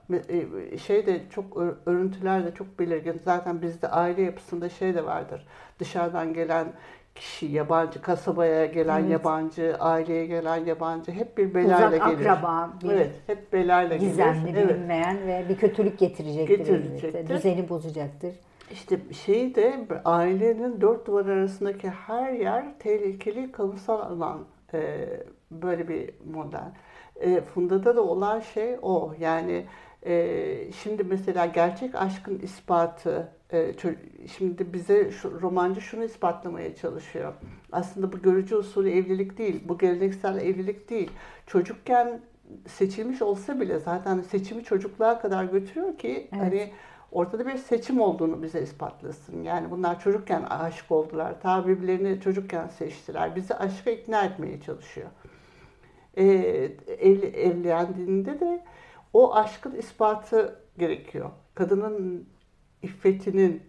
e, 0.71 0.77
şey 0.77 1.05
de 1.05 1.19
çok 1.29 1.45
ör- 1.55 1.75
örüntüler 1.85 2.45
de 2.45 2.53
çok 2.53 2.79
belirgin. 2.79 3.21
Zaten 3.25 3.61
bizde 3.61 3.87
aile 3.87 4.21
yapısında 4.21 4.69
şey 4.69 4.95
de 4.95 5.05
vardır. 5.05 5.47
Dışarıdan 5.79 6.33
gelen 6.33 6.67
kişi, 7.15 7.45
yabancı, 7.45 8.01
kasabaya 8.01 8.65
gelen 8.65 8.99
Evet. 9.01 9.11
yabancı, 9.11 9.75
aileye 9.79 10.25
gelen 10.25 10.65
yabancı 10.65 11.11
hep 11.11 11.37
bir 11.37 11.53
belayla 11.53 11.87
Uzak 11.87 12.05
gelir. 12.11 12.25
akraba, 12.25 12.69
bir 12.83 12.89
Evet, 12.89 13.11
hep 13.27 13.53
belayla 13.53 13.95
gelir. 13.95 14.09
gizemli, 14.09 14.49
Evet. 14.49 14.69
bilinmeyen 14.69 15.27
ve 15.27 15.45
bir 15.49 15.57
kötülük 15.57 15.99
getirecektir. 15.99 16.57
Getirecektir. 16.57 17.27
Düzeni 17.27 17.69
bozacaktır. 17.69 18.35
İşte 18.71 18.99
şey 19.25 19.55
de 19.55 19.85
ailenin 20.05 20.81
dört 20.81 21.07
duvar 21.07 21.25
arasındaki 21.25 21.89
her 21.89 22.33
yer 22.33 22.65
tehlikeli 22.79 23.51
kamusal 23.51 23.99
alan 23.99 24.39
e, 24.73 25.07
böyle 25.51 25.87
bir 25.87 26.09
model. 26.33 26.71
E, 27.19 27.41
Funda'da 27.41 27.95
da 27.95 28.01
olan 28.01 28.39
şey 28.39 28.77
o. 28.81 29.13
Yani 29.19 29.65
e, 30.05 30.71
şimdi 30.71 31.03
mesela 31.03 31.45
gerçek 31.45 31.95
aşkın 31.95 32.39
ispatı 32.39 33.31
e, 33.53 33.73
şimdi 34.37 34.73
bize 34.73 35.11
şu, 35.11 35.41
romancı 35.41 35.81
şunu 35.81 36.03
ispatlamaya 36.03 36.75
çalışıyor. 36.75 37.33
Aslında 37.71 38.13
bu 38.13 38.21
görücü 38.21 38.55
usulü 38.55 38.89
evlilik 38.91 39.37
değil, 39.37 39.63
bu 39.67 39.77
geleneksel 39.77 40.37
evlilik 40.37 40.89
değil. 40.89 41.11
Çocukken 41.47 42.21
seçilmiş 42.67 43.21
olsa 43.21 43.59
bile 43.59 43.79
zaten 43.79 44.21
seçimi 44.21 44.63
çocukluğa 44.63 45.21
kadar 45.21 45.43
götürüyor 45.43 45.97
ki 45.97 46.29
Evet. 46.31 46.43
hani 46.43 46.71
ortada 47.11 47.47
bir 47.47 47.57
seçim 47.57 48.01
olduğunu 48.01 48.43
bize 48.43 48.61
ispatlasın. 48.61 49.43
Yani 49.43 49.71
bunlar 49.71 49.99
çocukken 49.99 50.43
aşık 50.43 50.91
oldular. 50.91 51.41
Ta 51.41 51.67
birbirlerini 51.67 52.21
çocukken 52.21 52.67
seçtiler. 52.67 53.35
Bizi 53.35 53.55
aşka 53.55 53.91
ikna 53.91 54.25
etmeye 54.25 54.61
çalışıyor. 54.61 55.07
Ee, 56.17 56.23
evli, 56.87 57.25
evlendiğinde 57.25 58.39
de 58.39 58.65
o 59.13 59.35
aşkın 59.35 59.75
ispatı 59.75 60.59
gerekiyor. 60.77 61.29
Kadının 61.55 62.29
iffetinin 62.81 63.63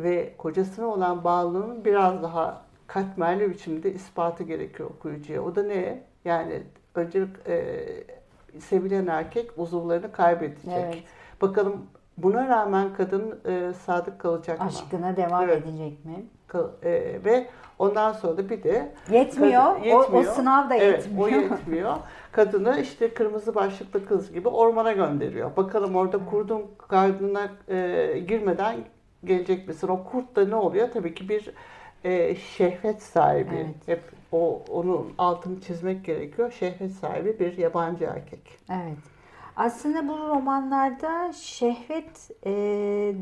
ve 0.00 0.34
kocasına 0.38 0.86
olan 0.86 1.24
bağlılığının 1.24 1.84
biraz 1.84 2.22
daha 2.22 2.66
katmerli 2.86 3.50
biçimde 3.50 3.92
ispatı 3.94 4.44
gerekiyor 4.44 4.90
okuyucuya. 4.90 5.42
O 5.42 5.54
da 5.54 5.62
ne? 5.62 6.02
Yani 6.24 6.62
önce 6.94 7.26
e, 7.46 7.86
sevilen 8.58 9.06
erkek 9.06 9.50
uzuvlarını 9.56 10.12
kaybedecek. 10.12 10.72
Evet. 10.72 11.04
Bakalım 11.40 11.86
buna 12.22 12.48
rağmen 12.48 12.88
kadın 12.96 13.40
e, 13.48 13.72
sadık 13.72 14.18
kalacak 14.18 14.60
mı? 14.60 14.66
Aşkına 14.66 15.16
devam 15.16 15.42
Evet. 15.44 15.62
edecek 15.66 16.04
mi? 16.04 16.24
Kal- 16.46 16.68
e, 16.84 16.90
ve 17.24 17.46
ondan 17.78 18.12
sonra 18.12 18.36
da 18.36 18.50
bir 18.50 18.62
de 18.62 18.92
Yetmiyor. 19.10 19.76
kadın- 19.78 19.90
O, 19.90 20.18
o 20.18 20.22
sınav 20.22 20.70
da 20.70 20.74
Evet, 20.76 21.06
yetmiyor. 21.06 21.26
o 21.26 21.28
yetmiyor. 21.54 21.96
Kadını 22.32 22.80
işte 22.80 23.14
kırmızı 23.14 23.54
başlıklı 23.54 24.06
kız 24.06 24.32
gibi 24.32 24.48
ormana 24.48 24.92
gönderiyor. 24.92 25.56
Bakalım 25.56 25.96
orada 25.96 26.24
kurdun 26.30 26.62
karnına 26.88 27.48
e, 27.68 28.18
girmeden 28.28 28.76
gelecek 29.24 29.68
misin? 29.68 29.88
O 29.88 30.04
kurt 30.04 30.36
da 30.36 30.44
ne 30.44 30.54
oluyor? 30.56 30.88
Tabii 30.92 31.14
ki 31.14 31.28
bir 31.28 31.54
e, 32.04 32.34
şehvet 32.36 33.02
sahibi. 33.02 33.54
Evet. 33.56 33.88
Hep 33.88 34.00
o 34.32 34.62
onun 34.70 35.12
altını 35.18 35.60
çizmek 35.60 36.04
gerekiyor. 36.04 36.52
Şehvet 36.52 36.92
sahibi 36.92 37.38
bir 37.40 37.58
yabancı 37.58 38.04
erkek. 38.04 38.58
Evet. 38.70 38.98
Aslında 39.56 40.08
bu 40.08 40.18
romanlarda 40.18 41.32
şehvet 41.32 42.30
e, 42.46 43.14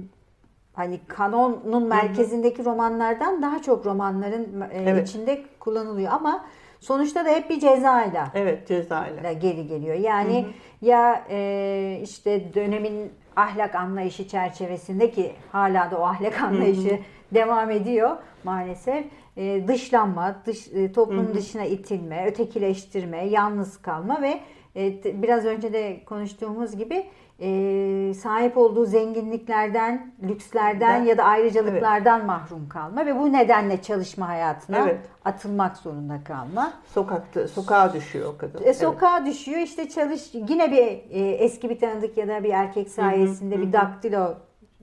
hani 0.75 1.01
kanonun 1.09 1.87
merkezindeki 1.89 2.65
romanlardan 2.65 3.43
daha 3.43 3.63
çok 3.63 3.87
romanların 3.87 4.61
e, 4.61 4.67
Evet. 4.73 5.09
içinde 5.09 5.43
kullanılıyor 5.61 6.13
ama 6.13 6.45
sonuçta 6.81 7.25
da 7.25 7.29
hep 7.29 7.51
bir 7.51 7.61
cezayla 7.61 8.29
Evet 8.35 8.69
cezayla. 8.69 9.33
geri 9.33 9.67
geliyor. 9.67 9.95
Yani 9.97 10.47
ya 10.83 11.25
e, 11.31 12.01
işte 12.03 12.55
dönemin 12.55 13.13
ahlak 13.37 13.75
anlayışı 13.75 14.29
çerçevesinde 14.29 15.11
ki 15.11 15.33
hala 15.53 15.91
da 15.91 15.99
o 15.99 16.03
ahlak 16.03 16.43
anlayışı 16.43 16.99
devam 17.35 17.71
ediyor 17.71 18.17
maalesef. 18.45 19.05
E, 19.39 19.69
dışlanma, 19.69 20.37
dış, 20.47 20.69
e, 20.73 20.93
toplumun 20.93 21.35
dışına 21.35 21.65
itilme, 21.65 22.27
ötekileştirme, 22.27 23.27
yalnız 23.27 23.83
kalma 23.83 24.23
ve 24.23 24.41
e, 24.77 25.23
biraz 25.23 25.45
önce 25.45 25.73
de 25.73 26.05
konuştuğumuz 26.05 26.77
gibi 26.77 27.07
e, 27.41 28.15
sahip 28.15 28.57
olduğu 28.57 28.87
zenginliklerden, 28.87 30.13
lükslerden 30.29 31.01
Ben- 31.01 31.07
ya 31.07 31.19
da 31.19 31.25
ayrıcalıklardan 31.25 32.27
mahrum 32.27 32.69
kalma 32.69 33.07
ve 33.07 33.17
bu 33.19 33.33
nedenle 33.33 33.83
çalışma 33.83 34.29
hayatına 34.29 34.79
Evet. 34.79 34.99
atılmak 35.25 35.77
zorunda 35.77 36.21
kalma. 36.25 36.73
Sokakta, 36.95 37.49
sokağa 37.49 37.93
düşüyor 37.93 38.35
o 38.35 38.39
kadın. 38.39 38.65
E, 38.65 38.75
sokağa 38.75 39.27
düşüyor 39.27 39.61
işte 39.61 39.89
çalış 39.89 40.35
yine 40.35 40.73
bir 40.73 40.87
e, 41.21 41.31
eski 41.31 41.71
bir 41.71 41.79
tanıdık 41.79 42.17
ya 42.17 42.29
da 42.29 42.45
bir 42.45 42.51
erkek 42.51 42.89
sayesinde 42.89 43.61
bir 43.61 43.73
daktilo 43.73 44.35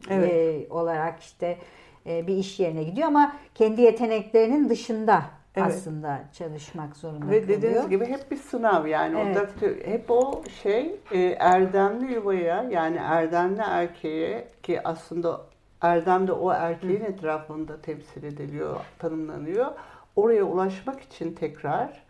Evet. 0.10 0.34
e, 0.34 0.74
olarak 0.74 1.20
işte 1.20 1.58
bir 2.06 2.38
iş 2.38 2.60
yerine 2.60 2.84
gidiyor 2.84 3.08
ama 3.08 3.36
kendi 3.56 3.82
yeteneklerinin 3.82 4.70
dışında 4.70 5.22
Evet. 5.56 5.68
aslında 5.68 6.20
çalışmak 6.34 6.96
zorunda 6.96 7.26
Ve 7.30 7.42
kalıyor. 7.42 7.48
dediğiniz 7.48 7.90
gibi 7.90 8.06
hep 8.06 8.32
bir 8.32 8.38
sınav 8.38 8.86
yani 8.88 9.20
Evet. 9.20 9.38
o 9.38 9.62
da 9.62 9.66
hep 9.92 10.12
o 10.12 10.42
şey 10.64 10.96
e, 11.12 11.20
erdemli 11.40 12.14
yuvaya 12.14 12.64
yani 12.64 12.98
erdemli 12.98 13.62
erkeğe 13.62 14.48
ki 14.64 14.88
aslında 14.88 15.42
erdem 15.82 16.28
de 16.28 16.32
o 16.32 16.52
erkeğin 16.52 17.04
etrafında 17.04 17.82
temsil 17.82 18.24
ediliyor, 18.24 18.76
tanımlanıyor. 19.00 19.72
Oraya 20.16 20.44
ulaşmak 20.44 21.02
için 21.02 21.34
tekrar 21.34 22.04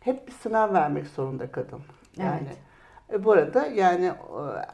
hep 0.00 0.26
bir 0.28 0.32
sınav 0.32 0.74
vermek 0.74 1.06
zorunda 1.06 1.52
kadın. 1.52 1.80
Yani 2.16 2.40
Evet. 2.46 2.56
E, 3.12 3.24
bu 3.24 3.32
arada 3.32 3.66
yani 3.66 4.12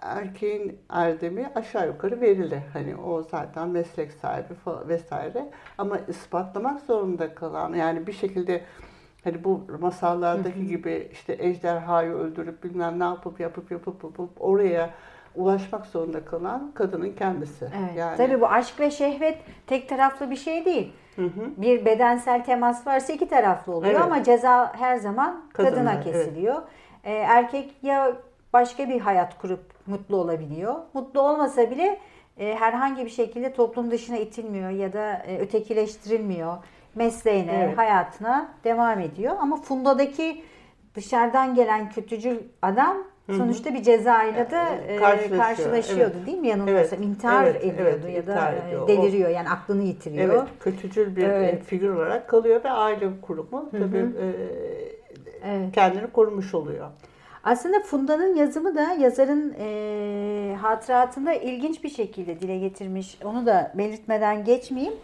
erkeğin 0.02 0.78
erdemi 0.90 1.50
aşağı 1.54 1.86
yukarı 1.86 2.20
belirli. 2.20 2.62
Hani 2.72 2.96
o 2.96 3.22
zaten 3.22 3.68
meslek 3.68 4.12
sahibi 4.12 4.54
falan 4.54 4.88
vesaire. 4.88 5.46
Ama 5.78 5.98
ispatlamak 6.08 6.80
zorunda 6.80 7.34
kalan 7.34 7.74
yani 7.74 8.06
bir 8.06 8.12
şekilde 8.12 8.60
hani 9.24 9.44
bu 9.44 9.60
masallardaki 9.80 10.66
gibi 10.66 11.08
işte 11.12 11.36
ejderhayı 11.38 12.12
öldürüp 12.12 12.64
bilmem 12.64 12.98
ne 13.00 13.04
yapıp 13.04 13.40
yapıp 13.40 13.70
yapıp 13.70 14.04
yapıp 14.04 14.30
oraya 14.38 14.90
ulaşmak 15.34 15.86
zorunda 15.86 16.24
kalan 16.24 16.72
kadının 16.74 17.12
kendisi. 17.12 17.64
Evet. 17.64 17.96
Yani 17.96 18.16
Tabii 18.16 18.40
bu 18.40 18.46
aşk 18.48 18.80
ve 18.80 18.90
şehvet 18.90 19.38
tek 19.66 19.88
taraflı 19.88 20.30
bir 20.30 20.36
şey 20.36 20.64
değil. 20.64 20.92
Hı 21.16 21.22
hı. 21.22 21.50
Bir 21.56 21.84
bedensel 21.84 22.44
temas 22.44 22.86
varsa 22.86 23.12
iki 23.12 23.28
taraflı 23.28 23.72
oluyor 23.72 23.92
Evet. 23.92 24.02
ama 24.04 24.22
ceza 24.22 24.72
her 24.76 24.96
zaman 24.96 25.44
Kadına, 25.52 25.70
kadına 25.70 25.92
evet. 25.92 26.04
kesiliyor. 26.04 26.62
Ee, 27.04 27.12
erkek 27.12 27.74
ya 27.82 28.12
başka 28.56 28.88
bir 28.88 29.00
hayat 29.00 29.38
kurup 29.38 29.60
mutlu 29.86 30.16
olabiliyor. 30.16 30.74
Mutlu 30.94 31.20
olmasa 31.20 31.70
bile 31.70 31.98
e, 32.38 32.54
herhangi 32.54 33.04
bir 33.04 33.10
şekilde 33.10 33.52
toplum 33.52 33.90
dışına 33.90 34.16
itilmiyor 34.16 34.70
ya 34.70 34.92
da 34.92 35.12
e, 35.26 35.38
ötekileştirilmiyor. 35.38 36.56
Mesleğine, 36.94 37.62
Evet. 37.64 37.78
hayatına 37.78 38.48
devam 38.64 39.00
ediyor. 39.00 39.34
Ama 39.40 39.56
Funda'daki 39.56 40.42
dışarıdan 40.94 41.54
gelen 41.54 41.90
kötücül 41.90 42.38
adam 42.62 42.96
sonuçta 43.26 43.74
bir 43.74 43.82
cezayla 43.82 44.50
da 44.50 44.68
e, 44.88 44.96
Karşılaşıyor, 44.96 45.40
karşılaşıyordu 45.42 46.14
evet. 46.16 46.26
değil 46.26 46.38
mi 46.38 46.48
yanılmıyorsam? 46.48 46.98
Evet, 46.98 47.08
İntihar 47.08 47.44
evet, 47.46 47.64
ediyordu 47.64 48.00
evet, 48.04 48.16
ya 48.16 48.26
da 48.26 48.52
e, 48.52 48.66
ediyor. 48.66 48.82
O- 48.82 48.88
deliriyor 48.88 49.30
yani 49.30 49.48
aklını 49.50 49.82
yitiriyor. 49.82 50.34
Evet, 50.34 50.48
kötücül 50.60 51.16
bir 51.16 51.22
e, 51.22 51.26
Evet. 51.26 51.64
figür 51.64 51.90
olarak 51.94 52.28
kalıyor 52.28 52.64
ve 52.64 52.70
aile 52.70 53.20
kurumu 53.22 53.70
tabii 53.70 53.96
e, 54.20 54.26
Evet. 55.44 55.72
kendini 55.74 56.06
korumuş 56.06 56.54
oluyor. 56.54 56.86
Aslında 57.46 57.80
Funda'nın 57.80 58.34
yazımı 58.34 58.74
da 58.74 58.92
yazarın 58.92 59.54
e, 59.58 60.56
hatıratında 60.60 61.34
ilginç 61.34 61.84
bir 61.84 61.88
şekilde 61.88 62.40
dile 62.40 62.58
getirmiş. 62.58 63.18
Onu 63.24 63.46
da 63.46 63.72
belirtmeden 63.74 64.44
geçmeyeyim. 64.44 64.94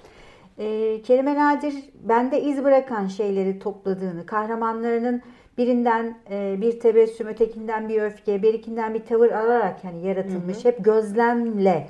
E, 0.59 1.03
Kerime 1.03 1.35
Nadir 1.35 1.75
bende 1.95 2.43
iz 2.43 2.65
bırakan 2.65 3.07
şeyleri 3.07 3.59
topladığını, 3.59 4.27
kahramanlarının 4.27 5.23
birinden 5.59 6.19
e, 6.31 6.57
bir 6.61 6.81
tebessüm, 6.81 7.27
ötekinden 7.27 7.89
bir 7.89 8.03
öfke, 8.03 8.43
birikinden 8.43 8.95
bir 8.95 9.05
tavır 9.05 9.31
alarak 9.31 9.85
yani 9.85 10.07
yaratılmış. 10.07 10.65
Hep 10.65 10.85
gözlemle 10.85 11.89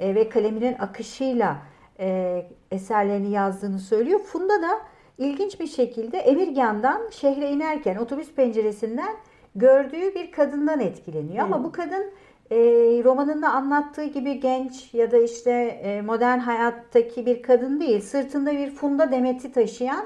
e, 0.00 0.14
ve 0.14 0.28
kaleminin 0.28 0.76
akışıyla 0.78 1.56
e, 2.00 2.42
eserlerini 2.70 3.30
yazdığını 3.30 3.78
söylüyor. 3.78 4.20
Funda 4.20 4.62
da 4.62 4.80
ilginç 5.18 5.60
bir 5.60 5.66
şekilde 5.66 6.18
Emirgan'dan 6.18 7.10
şehre 7.10 7.50
inerken 7.50 7.96
otobüs 7.96 8.32
penceresinden 8.34 9.14
gördüğü 9.54 10.14
bir 10.14 10.32
kadından 10.32 10.80
etkileniyor. 10.80 11.44
Ama 11.44 11.64
bu 11.64 11.72
kadın 11.72 12.04
e, 12.50 12.56
romanında 13.04 13.50
anlattığı 13.50 14.04
gibi 14.04 14.40
genç 14.40 14.94
ya 14.94 15.10
da 15.10 15.18
işte 15.18 15.50
e, 15.82 16.02
modern 16.02 16.38
hayattaki 16.38 17.26
bir 17.26 17.42
kadın 17.42 17.80
değil. 17.80 18.00
Sırtında 18.00 18.52
bir 18.52 18.70
funda 18.70 19.12
demeti 19.12 19.52
taşıyan 19.52 20.04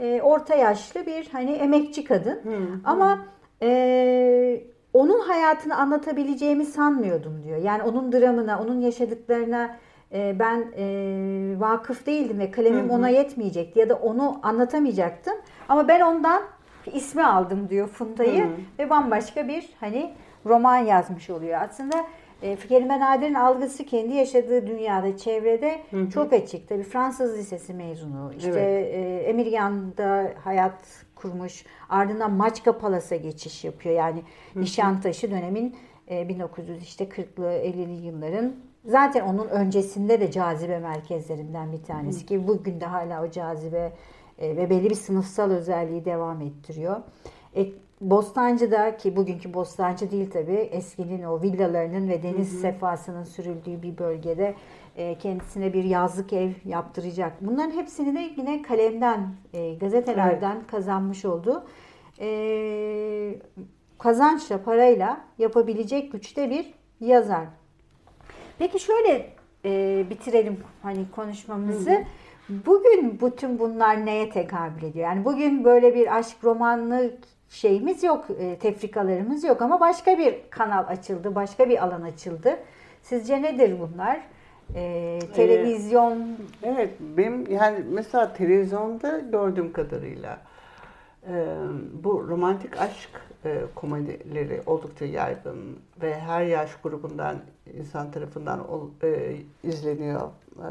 e, 0.00 0.20
orta 0.22 0.54
yaşlı 0.54 1.06
bir 1.06 1.28
hani 1.32 1.52
emekçi 1.52 2.04
kadın. 2.04 2.40
Ama 2.84 3.18
e, 3.62 4.62
onun 4.92 5.20
hayatını 5.20 5.76
anlatabileceğimi 5.76 6.64
sanmıyordum 6.64 7.42
diyor. 7.44 7.58
Yani 7.58 7.82
onun 7.82 8.12
dramına, 8.12 8.60
onun 8.62 8.80
yaşadıklarına 8.80 9.76
e, 10.12 10.36
ben 10.38 10.64
e, 10.76 10.86
vakıf 11.60 12.06
değildim 12.06 12.38
ve 12.38 12.50
kalemim 12.50 12.90
ona 12.90 13.08
yetmeyecekti 13.08 13.78
ya 13.78 13.88
da 13.88 13.94
onu 13.94 14.40
anlatamayacaktım. 14.42 15.34
Ama 15.68 15.88
ben 15.88 16.00
ondan 16.00 16.42
ismi 16.90 17.26
aldım 17.26 17.68
diyor 17.68 17.88
Funda'yı 17.88 18.44
Hı. 18.44 18.48
ve 18.78 18.90
bambaşka 18.90 19.48
bir 19.48 19.68
hani 19.80 20.12
roman 20.46 20.76
yazmış 20.76 21.30
oluyor. 21.30 21.60
Aslında 21.62 22.04
e, 22.42 22.56
Kerime 22.56 23.00
Nadir'in 23.00 23.34
algısı 23.34 23.84
kendi 23.84 24.14
yaşadığı 24.14 24.66
dünyada, 24.66 25.16
çevrede 25.16 25.80
çok 26.14 26.32
açık. 26.32 26.68
Tabii 26.68 26.82
Fransız 26.82 27.38
Lisesi 27.38 27.74
mezunu. 27.74 28.32
İşte 28.38 28.50
Evet. 28.50 28.94
e, 28.94 29.28
Emirgan'da 29.30 30.32
hayat 30.44 31.04
kurmuş. 31.14 31.64
Ardından 31.88 32.32
Maçka 32.32 32.78
Palas'a 32.78 33.16
geçiş 33.16 33.64
yapıyor. 33.64 33.94
Yani 33.94 34.22
Nişantaşı 34.56 35.30
dönemin 35.30 35.76
e, 36.10 36.28
1900 36.28 36.82
işte 36.82 37.04
40'lı 37.04 37.52
50'li 37.52 38.06
yılların 38.06 38.52
zaten 38.84 39.20
onun 39.20 39.48
öncesinde 39.48 40.20
de 40.20 40.30
cazibe 40.30 40.78
merkezlerinden 40.78 41.72
bir 41.72 41.82
tanesi 41.82 42.26
ki 42.26 42.48
bugün 42.48 42.80
de 42.80 42.84
hala 42.86 43.24
o 43.24 43.30
cazibe 43.30 43.92
e, 44.38 44.56
ve 44.56 44.70
belli 44.70 44.90
bir 44.90 44.94
sınıfsal 44.94 45.50
özelliği 45.50 46.04
devam 46.04 46.40
ettiriyor. 46.40 46.96
E, 47.56 47.66
Bostancı'da 48.00 48.96
ki 48.96 49.16
bugünkü 49.16 49.54
Bostancı 49.54 50.10
değil 50.10 50.30
tabii 50.30 50.52
eskinin 50.52 51.22
o 51.22 51.42
villalarının 51.42 52.08
ve 52.08 52.22
deniz 52.22 52.60
sefasının 52.60 53.24
sürüldüğü 53.24 53.82
bir 53.82 53.98
bölgede 53.98 54.54
e, 54.96 55.18
kendisine 55.18 55.72
bir 55.72 55.84
yazlık 55.84 56.32
ev 56.32 56.50
yaptıracak. 56.64 57.32
Bunların 57.40 57.70
hepsini 57.70 58.14
de 58.14 58.30
yine 58.36 58.62
kalemden, 58.62 59.34
e, 59.52 59.74
gazetelerden 59.74 60.66
kazanmış 60.66 61.24
oldu. 61.24 61.66
E, 62.20 63.38
kazançla, 63.98 64.62
parayla 64.62 65.24
yapabilecek 65.38 66.12
güçte 66.12 66.50
bir 66.50 66.74
yazar. 67.00 67.46
Peki 68.58 68.78
şöyle 68.78 69.30
e, 69.64 70.04
bitirelim 70.10 70.60
hani 70.82 71.10
konuşmamızı. 71.10 72.04
Bugün 72.48 73.20
bütün 73.20 73.58
bunlar 73.58 74.06
neye 74.06 74.30
tekabül 74.30 74.82
ediyor? 74.82 75.08
Yani 75.08 75.24
bugün 75.24 75.64
böyle 75.64 75.94
bir 75.94 76.16
aşk 76.16 76.36
romanlı 76.44 77.10
şeyimiz 77.48 78.02
yok, 78.04 78.24
e, 78.38 78.56
tefrikalarımız 78.58 79.44
yok 79.44 79.62
ama 79.62 79.80
başka 79.80 80.18
bir 80.18 80.34
kanal 80.50 80.84
açıldı, 80.88 81.34
başka 81.34 81.68
bir 81.68 81.84
alan 81.84 82.02
açıldı. 82.02 82.56
Sizce 83.02 83.42
nedir 83.42 83.74
bunlar? 83.80 84.20
E, 84.74 85.18
televizyon, 85.34 86.36
Evet, 86.62 86.90
benim 87.00 87.50
yani 87.50 87.84
mesela 87.90 88.32
televizyonda 88.32 89.18
gördüğüm 89.18 89.72
kadarıyla 89.72 90.38
e, 91.28 91.46
bu 92.04 92.28
romantik 92.28 92.80
aşk 92.80 93.10
e, 93.44 93.60
komedileri 93.74 94.60
oldukça 94.66 95.04
yaygın 95.04 95.78
ve 96.02 96.18
her 96.20 96.44
yaş 96.44 96.70
grubundan 96.82 97.36
insan 97.74 98.10
tarafından 98.10 98.68
ol- 98.72 98.90
e, 99.02 99.36
izleniyor 99.64 100.20
e, 100.58 100.68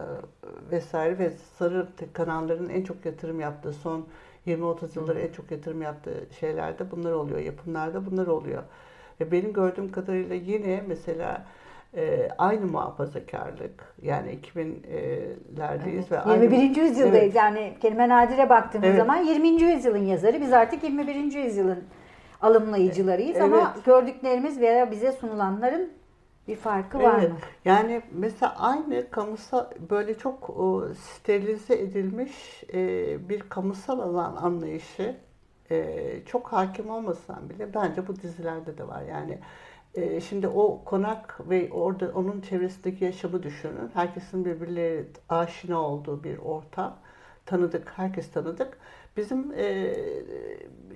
vesaire 0.71 1.19
ve 1.19 1.29
sarı 1.29 1.87
kanalların 2.13 2.69
en 2.69 2.83
çok 2.83 3.05
yatırım 3.05 3.39
yaptığı 3.39 3.73
son 3.73 4.05
20-30 4.47 4.95
yıldır 4.95 5.15
en 5.15 5.31
çok 5.31 5.51
yatırım 5.51 5.81
yaptığı 5.81 6.25
şeylerde 6.39 6.91
bunlar 6.91 7.11
oluyor, 7.11 7.39
yapımlarda 7.39 8.05
bunlar 8.11 8.27
oluyor. 8.27 8.63
Ve 9.21 9.31
benim 9.31 9.53
gördüğüm 9.53 9.91
kadarıyla 9.91 10.35
yine 10.35 10.83
mesela 10.87 11.45
e, 11.95 12.29
aynı 12.37 12.65
muhafazakarlık 12.65 13.93
yani 14.01 14.39
2000'lerdeyiz 14.55 16.05
Evet. 16.11 16.11
ve 16.11 16.31
21. 16.33 16.57
aynı, 16.57 16.79
yüzyıldayız. 16.79 17.23
Evet. 17.23 17.35
Yani 17.35 17.73
kelime 17.81 18.09
nadire 18.09 18.49
baktığımız 18.49 18.87
Evet. 18.87 18.97
zaman 18.99 19.17
20. 19.23 19.47
yüzyılın 19.47 20.05
yazarı. 20.05 20.41
Biz 20.41 20.53
artık 20.53 20.83
21. 20.83 21.15
yüzyılın 21.43 21.83
alımlayıcılarıyız 22.41 23.37
ama 23.37 23.73
Evet. 23.75 23.85
gördüklerimiz 23.85 24.59
veya 24.61 24.91
bize 24.91 25.11
sunulanların 25.11 25.89
bir 26.47 26.55
farkı 26.55 27.01
var 27.01 27.19
Evet. 27.19 27.23
mı? 27.23 27.41
Yani 27.65 28.01
mesela 28.11 28.55
aynı 28.59 29.09
kamusal 29.11 29.65
böyle 29.89 30.17
çok 30.17 30.49
o, 30.49 30.87
sterilize 30.93 31.75
edilmiş 31.75 32.63
e, 32.73 33.29
bir 33.29 33.39
kamusal 33.49 33.99
alan 33.99 34.35
anlayışı 34.35 35.17
e, 35.71 36.21
çok 36.25 36.47
hakim 36.53 36.89
olmasan 36.89 37.49
bile 37.49 37.73
bence 37.73 38.07
bu 38.07 38.15
dizilerde 38.21 38.77
de 38.77 38.87
var. 38.87 39.01
Yani 39.03 39.39
e, 39.93 40.21
şimdi 40.21 40.47
o 40.47 40.83
konak 40.85 41.49
ve 41.49 41.69
orada 41.71 42.11
onun 42.15 42.41
çevresindeki 42.41 43.05
yaşamı 43.05 43.43
düşünün. 43.43 43.91
Herkesin 43.93 44.45
birbirleri 44.45 45.07
aşina 45.29 45.81
olduğu 45.81 46.23
bir 46.23 46.37
ortam. 46.37 46.99
Tanıdık, 47.45 47.91
herkes 47.97 48.31
tanıdık. 48.31 48.77
Bizim 49.17 49.53
e, 49.57 49.93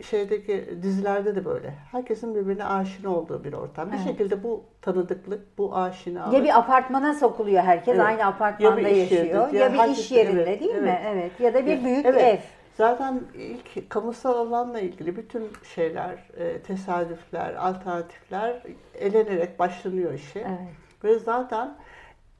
şeydeki 0.03 0.69
dizilerde 0.81 1.35
de 1.35 1.45
böyle. 1.45 1.73
Herkesin 1.91 2.35
birbirine 2.35 2.65
aşina 2.65 3.15
olduğu 3.15 3.43
bir 3.43 3.53
ortam. 3.53 3.91
Bir 3.91 3.95
Evet. 3.97 4.05
şekilde 4.07 4.43
bu 4.43 4.63
tanıdıklık, 4.81 5.57
bu 5.57 5.75
aşinalık. 5.75 6.33
Ya 6.33 6.43
bir 6.43 6.57
apartmana 6.59 7.13
sokuluyor 7.13 7.63
herkes 7.63 7.95
Evet. 7.95 8.05
aynı 8.05 8.25
apartmanda 8.25 8.81
Ya 8.81 8.89
yaşıyor. 8.97 9.25
yerinde, 9.25 9.57
Ya, 9.57 9.65
ya 9.65 9.73
bir 9.73 9.91
iş 9.91 10.11
yerinde 10.11 10.43
evet, 10.43 10.59
değil 10.61 10.75
mi? 10.75 10.99
evet. 11.03 11.13
Evet. 11.13 11.39
Ya 11.39 11.53
da 11.53 11.65
bir 11.65 11.83
büyük 11.83 12.05
Evet. 12.05 12.21
ev. 12.23 12.37
Zaten 12.77 13.21
ilk 13.33 13.89
kamusal 13.89 14.33
alanla 14.37 14.79
ilgili 14.79 15.15
bütün 15.15 15.47
şeyler, 15.75 16.27
tesadüfler, 16.67 17.53
alternatifler 17.53 18.63
elenerek 18.99 19.59
başlanıyor 19.59 20.13
işe. 20.13 20.39
Evet. 20.39 21.03
Ve 21.03 21.19
zaten 21.19 21.75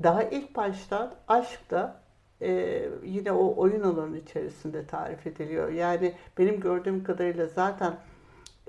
daha 0.04 0.24
ilk 0.24 0.56
baştan 0.56 1.12
aşk 1.28 1.72
da 1.72 1.96
e, 2.42 2.82
yine 3.04 3.32
o 3.32 3.54
oyun 3.58 3.82
alanı 3.82 4.18
içerisinde 4.18 4.86
tarif 4.86 5.28
ediliyor. 5.28 5.70
Yani 5.70 6.14
benim 6.38 6.60
gördüğüm 6.60 7.04
kadarıyla 7.04 7.48
zaten 7.48 7.94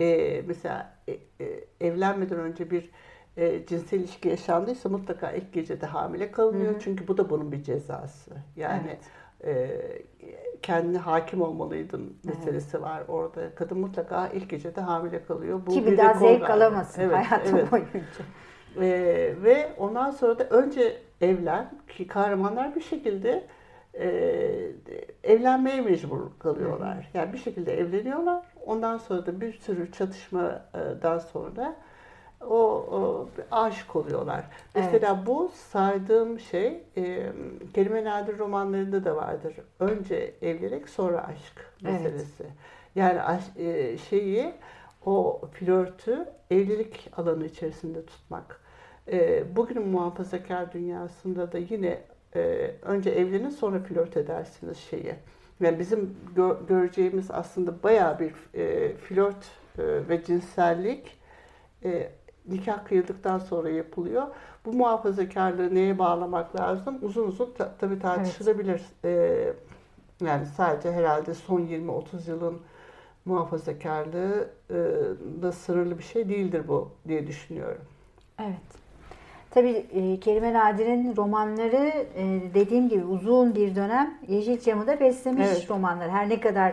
e, 0.01 0.43
mesela 0.47 0.93
e, 1.09 1.13
e, 1.13 1.65
evlenmeden 1.81 2.39
önce 2.39 2.71
bir 2.71 2.91
e, 3.37 3.67
cinsel 3.67 4.01
ilişki 4.01 4.29
yaşandıysa 4.29 4.89
mutlaka 4.89 5.33
ilk 5.33 5.53
gecede 5.53 5.87
hamile 5.87 6.31
kalınıyor. 6.33 6.73
Hı 6.73 6.77
hı. 6.77 6.81
Çünkü 6.81 7.09
bu 7.09 7.19
da 7.19 7.31
bunun 7.31 7.53
bir 7.53 7.63
cezası. 7.63 8.31
Yani 8.57 8.99
e, 9.45 9.81
kendine 10.63 10.99
hakim 10.99 11.43
olmalıydın 11.43 12.17
meselesi 12.25 12.83
var 12.83 13.03
orada. 13.09 13.55
Kadın 13.55 13.79
mutlaka 13.79 14.29
ilk 14.29 14.51
gecede 14.51 14.81
hamile 14.81 15.25
kalıyor. 15.25 15.61
Bu 15.67 15.71
Ki 15.71 15.87
bir 15.87 15.99
daha 15.99 16.15
zevk 16.15 16.47
galiba. 16.47 16.53
alamasın 16.65 17.03
Evet, 17.03 17.17
hayatı 17.17 17.57
evet. 17.57 17.73
boyunca. 17.73 18.01
Ee, 18.81 19.35
ve 19.43 19.73
ondan 19.79 20.11
sonra 20.11 20.39
da 20.39 20.45
önce 20.45 20.99
evlen 21.21 21.71
ki 21.89 22.07
kahramanlar 22.07 22.75
bir 22.75 22.81
şekilde 22.81 23.45
e, 23.95 24.71
evlenmeye 25.25 25.81
mecbur 25.81 26.21
kalıyorlar. 26.39 27.11
Yani 27.15 27.33
bir 27.33 27.39
şekilde 27.39 27.79
evleniyorlar. 27.79 28.45
Ondan 28.67 28.99
sonra 28.99 29.27
da 29.27 29.41
bir 29.41 29.53
sürü 29.53 29.93
çatışmadan 29.93 31.19
sonra 31.19 31.77
o, 32.41 32.55
o 32.57 33.29
aşık 33.51 33.97
oluyorlar. 33.97 34.45
Evet. 34.75 34.89
Mesela 34.93 35.27
bu 35.27 35.51
saydığım 35.55 36.41
şey 36.41 36.83
e, 36.97 37.33
kelime 37.75 38.05
nadir 38.05 38.39
romanlarında 38.39 39.05
da 39.05 39.17
vardır. 39.17 39.55
Önce 39.81 40.35
evlilik 40.43 40.89
sonra 40.89 41.27
aşk 41.27 41.73
Evet. 41.85 42.01
meselesi. 42.03 42.45
Yani 42.95 43.23
aş- 43.23 43.57
e, 43.59 43.99
şeyi 43.99 44.53
o 45.07 45.41
flörtü 45.53 46.25
evlilik 46.51 47.11
alanı 47.17 47.47
içerisinde 47.47 48.07
tutmak. 48.07 48.61
E, 49.13 49.43
bugünün 49.57 49.89
muhafazakar 49.89 50.73
dünyasında 50.73 51.53
da 51.53 51.59
yine 51.59 51.99
e, 52.35 52.71
önce 52.83 53.11
evlenin 53.11 53.51
sonra 53.51 53.79
flört 53.79 54.17
edersiniz 54.17 54.79
şeyi. 54.79 55.15
Yani 55.61 55.79
bizim 55.79 56.17
gö- 56.37 56.67
göreceğimiz 56.67 57.31
aslında 57.31 57.83
bayağı 57.83 58.19
bir 58.19 58.35
e, 58.55 58.95
flört 58.97 59.45
e, 59.79 60.09
ve 60.09 60.25
cinsellik 60.25 61.19
e, 61.85 62.11
nikah 62.49 62.85
kıyıldıktan 62.85 63.39
sonra 63.39 63.71
yapılıyor. 63.71 64.23
Bu 64.65 64.73
muhafazakarlığı 64.73 65.75
neye 65.75 65.99
bağlamak 65.99 66.57
lazım? 66.57 66.99
Uzun 67.03 67.29
uzun 67.29 67.53
ta- 67.59 67.75
tabii 67.79 67.99
tartışılabilir. 67.99 68.83
E, 69.05 69.53
yani 70.25 70.47
sadece 70.47 70.93
herhalde 70.93 71.35
son 71.35 71.61
20-30 71.61 72.31
yılın 72.31 72.59
muhafazakarlığı 73.25 74.51
e, 74.71 74.75
da 75.43 75.53
sınırlı 75.53 75.99
bir 75.99 76.03
şey 76.05 76.29
değildir 76.29 76.63
bu 76.69 76.91
diye 77.09 77.27
düşünüyorum. 77.27 77.83
Evet. 78.39 78.80
Tabii 79.51 79.87
e, 79.93 80.21
Kerime 80.21 80.53
Nadir'in 80.53 81.17
romanları 81.17 81.93
e, 82.17 82.41
dediğim 82.55 82.89
gibi 82.89 83.05
uzun 83.05 83.55
bir 83.55 83.75
dönem 83.75 84.15
Yeşilçam'ı 84.29 84.87
da 84.87 85.01
beslemiş 85.01 85.47
Evet. 85.47 85.71
romanlar. 85.71 86.11
Her 86.11 86.29
ne 86.29 86.41
kadar 86.41 86.73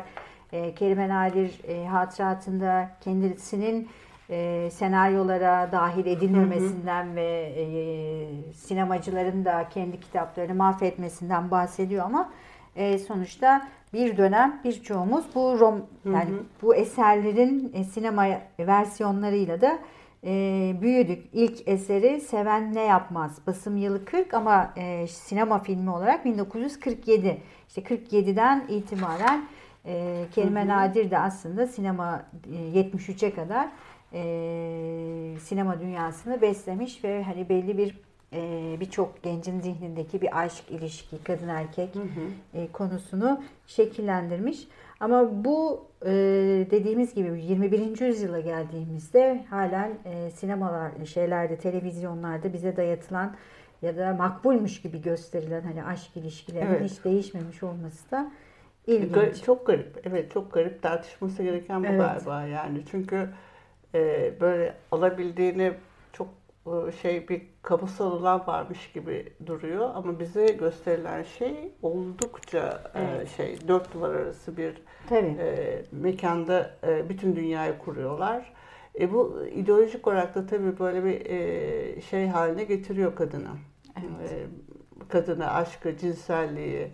e, 0.51 0.73
Kerime 0.75 1.09
Nadir 1.09 1.61
e, 1.67 1.85
hatıratında 1.85 2.89
kendisinin 3.01 3.87
e, 4.29 4.69
senaryolara 4.71 5.71
dahil 5.71 6.05
edilmemesinden 6.05 7.15
ve 7.15 7.53
e, 7.57 7.65
sinemacıların 8.53 9.45
da 9.45 9.69
kendi 9.69 9.99
kitaplarını 9.99 10.55
mahvetmesinden 10.55 11.51
bahsediyor 11.51 12.05
ama 12.05 12.29
e, 12.75 12.99
sonuçta 12.99 13.67
bir 13.93 14.17
dönem 14.17 14.59
birçoğumuz 14.63 15.25
bu 15.35 15.59
rom 15.59 15.85
yani 16.05 16.29
bu 16.61 16.75
eserlerin 16.75 17.71
e, 17.75 17.83
sinema 17.83 18.25
versiyonlarıyla 18.59 19.61
da 19.61 19.79
e, 20.23 20.75
büyüdük. 20.81 21.25
İlk 21.33 21.67
eseri 21.67 22.21
Seven 22.21 22.73
Ne 22.73 22.81
Yapmaz. 22.81 23.39
Basım 23.47 23.77
yılı 23.77 24.05
40 24.05 24.33
ama 24.33 24.73
e, 24.77 25.07
sinema 25.07 25.59
filmi 25.59 25.89
olarak 25.89 26.25
1947. 26.25 27.41
İşte 27.67 27.81
47'den 27.81 28.65
itibaren 28.69 29.45
e, 29.85 30.25
Kelime 30.31 30.67
Nadir 30.67 31.11
de 31.11 31.19
aslında 31.19 31.67
sinema 31.67 32.25
e, 32.53 32.79
73'e 32.79 33.33
kadar 33.33 33.67
e, 34.13 35.39
sinema 35.39 35.79
dünyasını 35.79 36.41
beslemiş 36.41 37.03
ve 37.03 37.23
hani 37.23 37.49
belli 37.49 37.77
bir 37.77 37.97
e, 38.33 38.75
birçok 38.79 39.23
gencin 39.23 39.59
zihnindeki 39.59 40.21
bir 40.21 40.39
aşk 40.39 40.63
ilişki 40.69 41.23
kadın 41.23 41.47
erkek 41.47 41.89
e, 42.53 42.67
konusunu 42.71 43.41
şekillendirmiş. 43.67 44.67
Ama 44.99 45.45
bu 45.45 45.85
e, 46.05 46.09
dediğimiz 46.71 47.13
gibi 47.13 47.41
21. 47.43 48.01
yüzyıla 48.07 48.39
geldiğimizde 48.39 49.45
halen 49.49 49.91
e, 50.05 50.29
sinemalar, 50.29 50.91
şeylerde, 51.05 51.55
televizyonlarda 51.57 52.53
bize 52.53 52.77
dayatılan 52.77 53.35
ya 53.81 53.97
da 53.97 54.13
makbulmuş 54.13 54.81
gibi 54.81 55.01
gösterilen 55.01 55.61
hani 55.61 55.83
aşk 55.83 56.17
ilişkilerinin 56.17 56.69
Evet. 56.75 56.91
hiç 56.91 57.03
değişmemiş 57.05 57.63
olması 57.63 58.11
da 58.11 58.31
ilginç. 58.87 59.15
Gar- 59.15 59.43
Çok 59.45 59.67
garip. 59.67 60.01
Evet 60.03 60.31
çok 60.31 60.53
garip 60.53 60.81
tartışması 60.81 61.43
gereken 61.43 61.83
bu 61.83 61.87
Evet. 61.87 61.99
galiba 61.99 62.43
yani. 62.43 62.81
Çünkü 62.91 63.29
e, 63.95 64.31
böyle 64.41 64.73
alabildiğini 64.91 65.73
şey 67.01 67.29
bir 67.29 67.41
kamusal 67.61 68.11
alan 68.11 68.47
varmış 68.47 68.91
gibi 68.91 69.33
duruyor 69.45 69.89
ama 69.95 70.19
bize 70.19 70.45
gösterilen 70.45 71.23
şey 71.23 71.71
oldukça 71.81 72.91
e, 72.95 73.01
Evet. 73.01 73.29
şey 73.37 73.57
dört 73.67 73.93
duvar 73.93 74.09
arası 74.15 74.57
bir 74.57 74.81
Tabii. 75.09 75.25
e, 75.39 75.83
mekanda 75.91 76.71
e, 76.87 77.09
bütün 77.09 77.35
dünyayı 77.35 77.77
kuruyorlar. 77.77 78.53
E, 78.99 79.13
bu 79.13 79.45
ideolojik 79.55 80.07
olarak 80.07 80.35
da 80.35 80.45
tabii 80.45 80.79
böyle 80.79 81.03
bir 81.03 81.25
e, 81.25 82.01
şey 82.01 82.27
haline 82.27 82.63
getiriyor 82.63 83.15
kadını. 83.15 83.49
Evet. 83.97 84.31
E, 84.31 84.37
kadını, 85.09 85.51
aşkı, 85.53 85.97
cinselliği, 85.97 86.87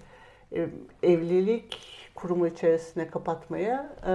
e, 0.56 0.70
evlilik 1.04 1.78
kurumu 2.16 2.48
içerisine 2.48 3.08
kapatmaya 3.08 3.96
e, 4.08 4.14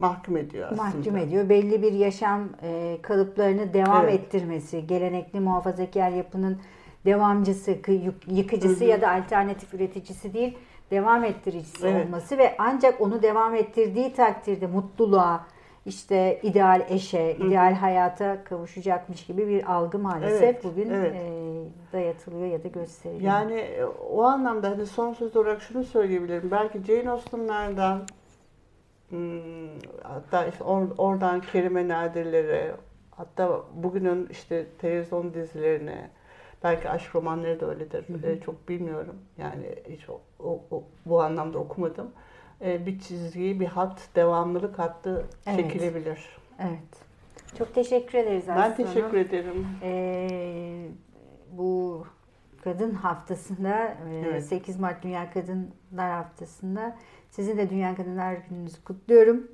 mahkum 0.00 0.36
ediyor 0.36 0.66
aslında. 0.72 0.82
mahkum 0.82 1.16
ediyor. 1.16 1.48
Belli 1.48 1.82
bir 1.82 1.92
yaşam 1.92 2.48
e, 2.62 2.98
kalıplarını 3.02 3.74
devam 3.74 4.04
Evet. 4.04 4.14
ettirmesi, 4.14 4.86
gelenekli 4.86 5.40
muhafazakar 5.40 6.10
yapının 6.10 6.58
devamcısı, 7.04 7.70
kı- 7.72 8.02
yık- 8.04 8.28
yıkıcısı 8.38 8.80
Hı 8.80 8.84
hı. 8.84 8.88
ya 8.90 9.00
da 9.00 9.10
alternatif 9.10 9.74
üreticisi 9.74 10.34
değil, 10.34 10.58
devam 10.90 11.24
ettiricisi 11.24 11.86
Evet. 11.86 12.06
olması 12.06 12.38
ve 12.38 12.54
ancak 12.58 13.00
onu 13.00 13.22
devam 13.22 13.54
ettirdiği 13.54 14.12
takdirde 14.12 14.66
mutluluğa, 14.66 15.46
işte 15.86 16.40
ideal 16.42 16.82
eşe, 16.88 17.36
ideal 17.46 17.74
hayata 17.74 18.44
kavuşacakmış 18.44 19.26
gibi 19.26 19.48
bir 19.48 19.72
algı 19.72 19.98
maalesef 19.98 20.42
Evet, 20.42 20.64
bugün 20.64 20.90
evet. 20.90 21.14
e, 21.14 21.28
dayatılıyor 21.92 22.46
ya 22.46 22.64
da 22.64 22.68
gösteriliyor. 22.68 23.32
Yani 23.32 23.54
e, 23.54 23.84
o 24.10 24.22
anlamda 24.22 24.70
hani 24.70 24.86
son 24.86 25.12
söz 25.12 25.36
olarak 25.36 25.62
şunu 25.62 25.84
söyleyebilirim. 25.84 26.50
Belki 26.50 26.78
Jane 26.84 27.10
Austen'lardan 27.10 28.02
hatta 30.02 30.46
işte 30.46 30.64
or- 30.64 30.94
oradan 30.98 31.40
Kerime 31.40 31.88
Nadirlere 31.88 32.74
hatta 33.10 33.60
bugünün 33.74 34.28
işte 34.30 34.66
televizyon 34.78 35.34
dizilerine 35.34 36.10
belki 36.64 36.90
aşk 36.90 37.14
romanları 37.14 37.60
da 37.60 37.66
öyledir. 37.70 38.24
E, 38.24 38.40
çok 38.40 38.68
bilmiyorum. 38.68 39.16
Yani 39.38 39.74
hiç 39.88 40.08
o, 40.08 40.20
o- 40.44 40.60
o- 40.70 40.84
bu 41.06 41.22
anlamda 41.22 41.58
okumadım. 41.58 42.10
E, 42.64 42.86
bir 42.86 42.98
çizgi, 42.98 43.60
bir 43.60 43.66
hat, 43.66 44.08
devamlılık 44.16 44.78
hattı 44.78 45.24
Evet. 45.46 45.56
çekilebilir. 45.58 46.36
Evet. 46.58 47.08
Çok 47.58 47.74
teşekkür 47.74 48.18
ederiz 48.18 48.44
Ben 48.48 48.56
Aslı 48.56 48.76
teşekkür 48.76 49.00
Hanım. 49.02 49.16
ederim. 49.16 49.66
Ee, 49.82 50.88
bu 51.52 52.04
Kadın 52.64 52.90
Haftası'nda, 52.94 53.84
e, 54.10 54.24
Evet. 54.28 54.44
8 54.44 54.80
Mart 54.80 55.02
Dünya 55.02 55.30
Kadınlar 55.32 56.10
Haftası'nda 56.12 56.96
sizin 57.30 57.58
de 57.58 57.70
Dünya 57.70 57.96
Kadınlar 57.96 58.36
Günü'nüzü 58.50 58.84
kutluyorum. 58.84 59.48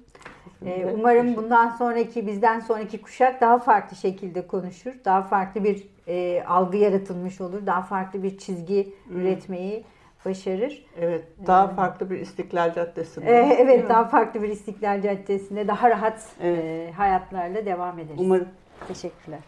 Ee, 0.66 0.86
umarım 0.94 1.36
bundan 1.36 1.68
sonraki, 1.68 2.26
bizden 2.26 2.60
sonraki 2.60 3.02
kuşak 3.02 3.40
daha 3.40 3.58
farklı 3.58 3.96
şekilde 3.96 4.46
konuşur. 4.46 4.92
Daha 5.04 5.22
farklı 5.22 5.64
bir 5.64 5.86
e, 6.08 6.44
algı 6.46 6.76
yaratılmış 6.76 7.40
olur. 7.40 7.66
Daha 7.66 7.82
farklı 7.82 8.22
bir 8.22 8.38
çizgi 8.38 8.94
üretmeyi 9.10 9.84
başarır. 10.24 10.86
Evet, 11.00 11.24
daha 11.46 11.68
farklı 11.68 12.10
bir 12.10 12.18
İstiklal 12.20 12.74
Caddesi'nde. 12.74 13.26
Ee, 13.40 13.48
Değil 13.50 13.54
evet, 13.58 13.88
daha 13.88 14.04
farklı 14.04 14.42
bir 14.42 14.48
İstiklal 14.48 15.02
Caddesi'nde 15.02 15.68
daha 15.68 15.90
rahat 15.90 16.26
Evet. 16.40 16.64
e, 16.64 16.92
hayatlarla 16.92 17.66
devam 17.66 17.98
ederiz. 17.98 18.20
Umarım. 18.20 18.48
Teşekkürler. 18.88 19.40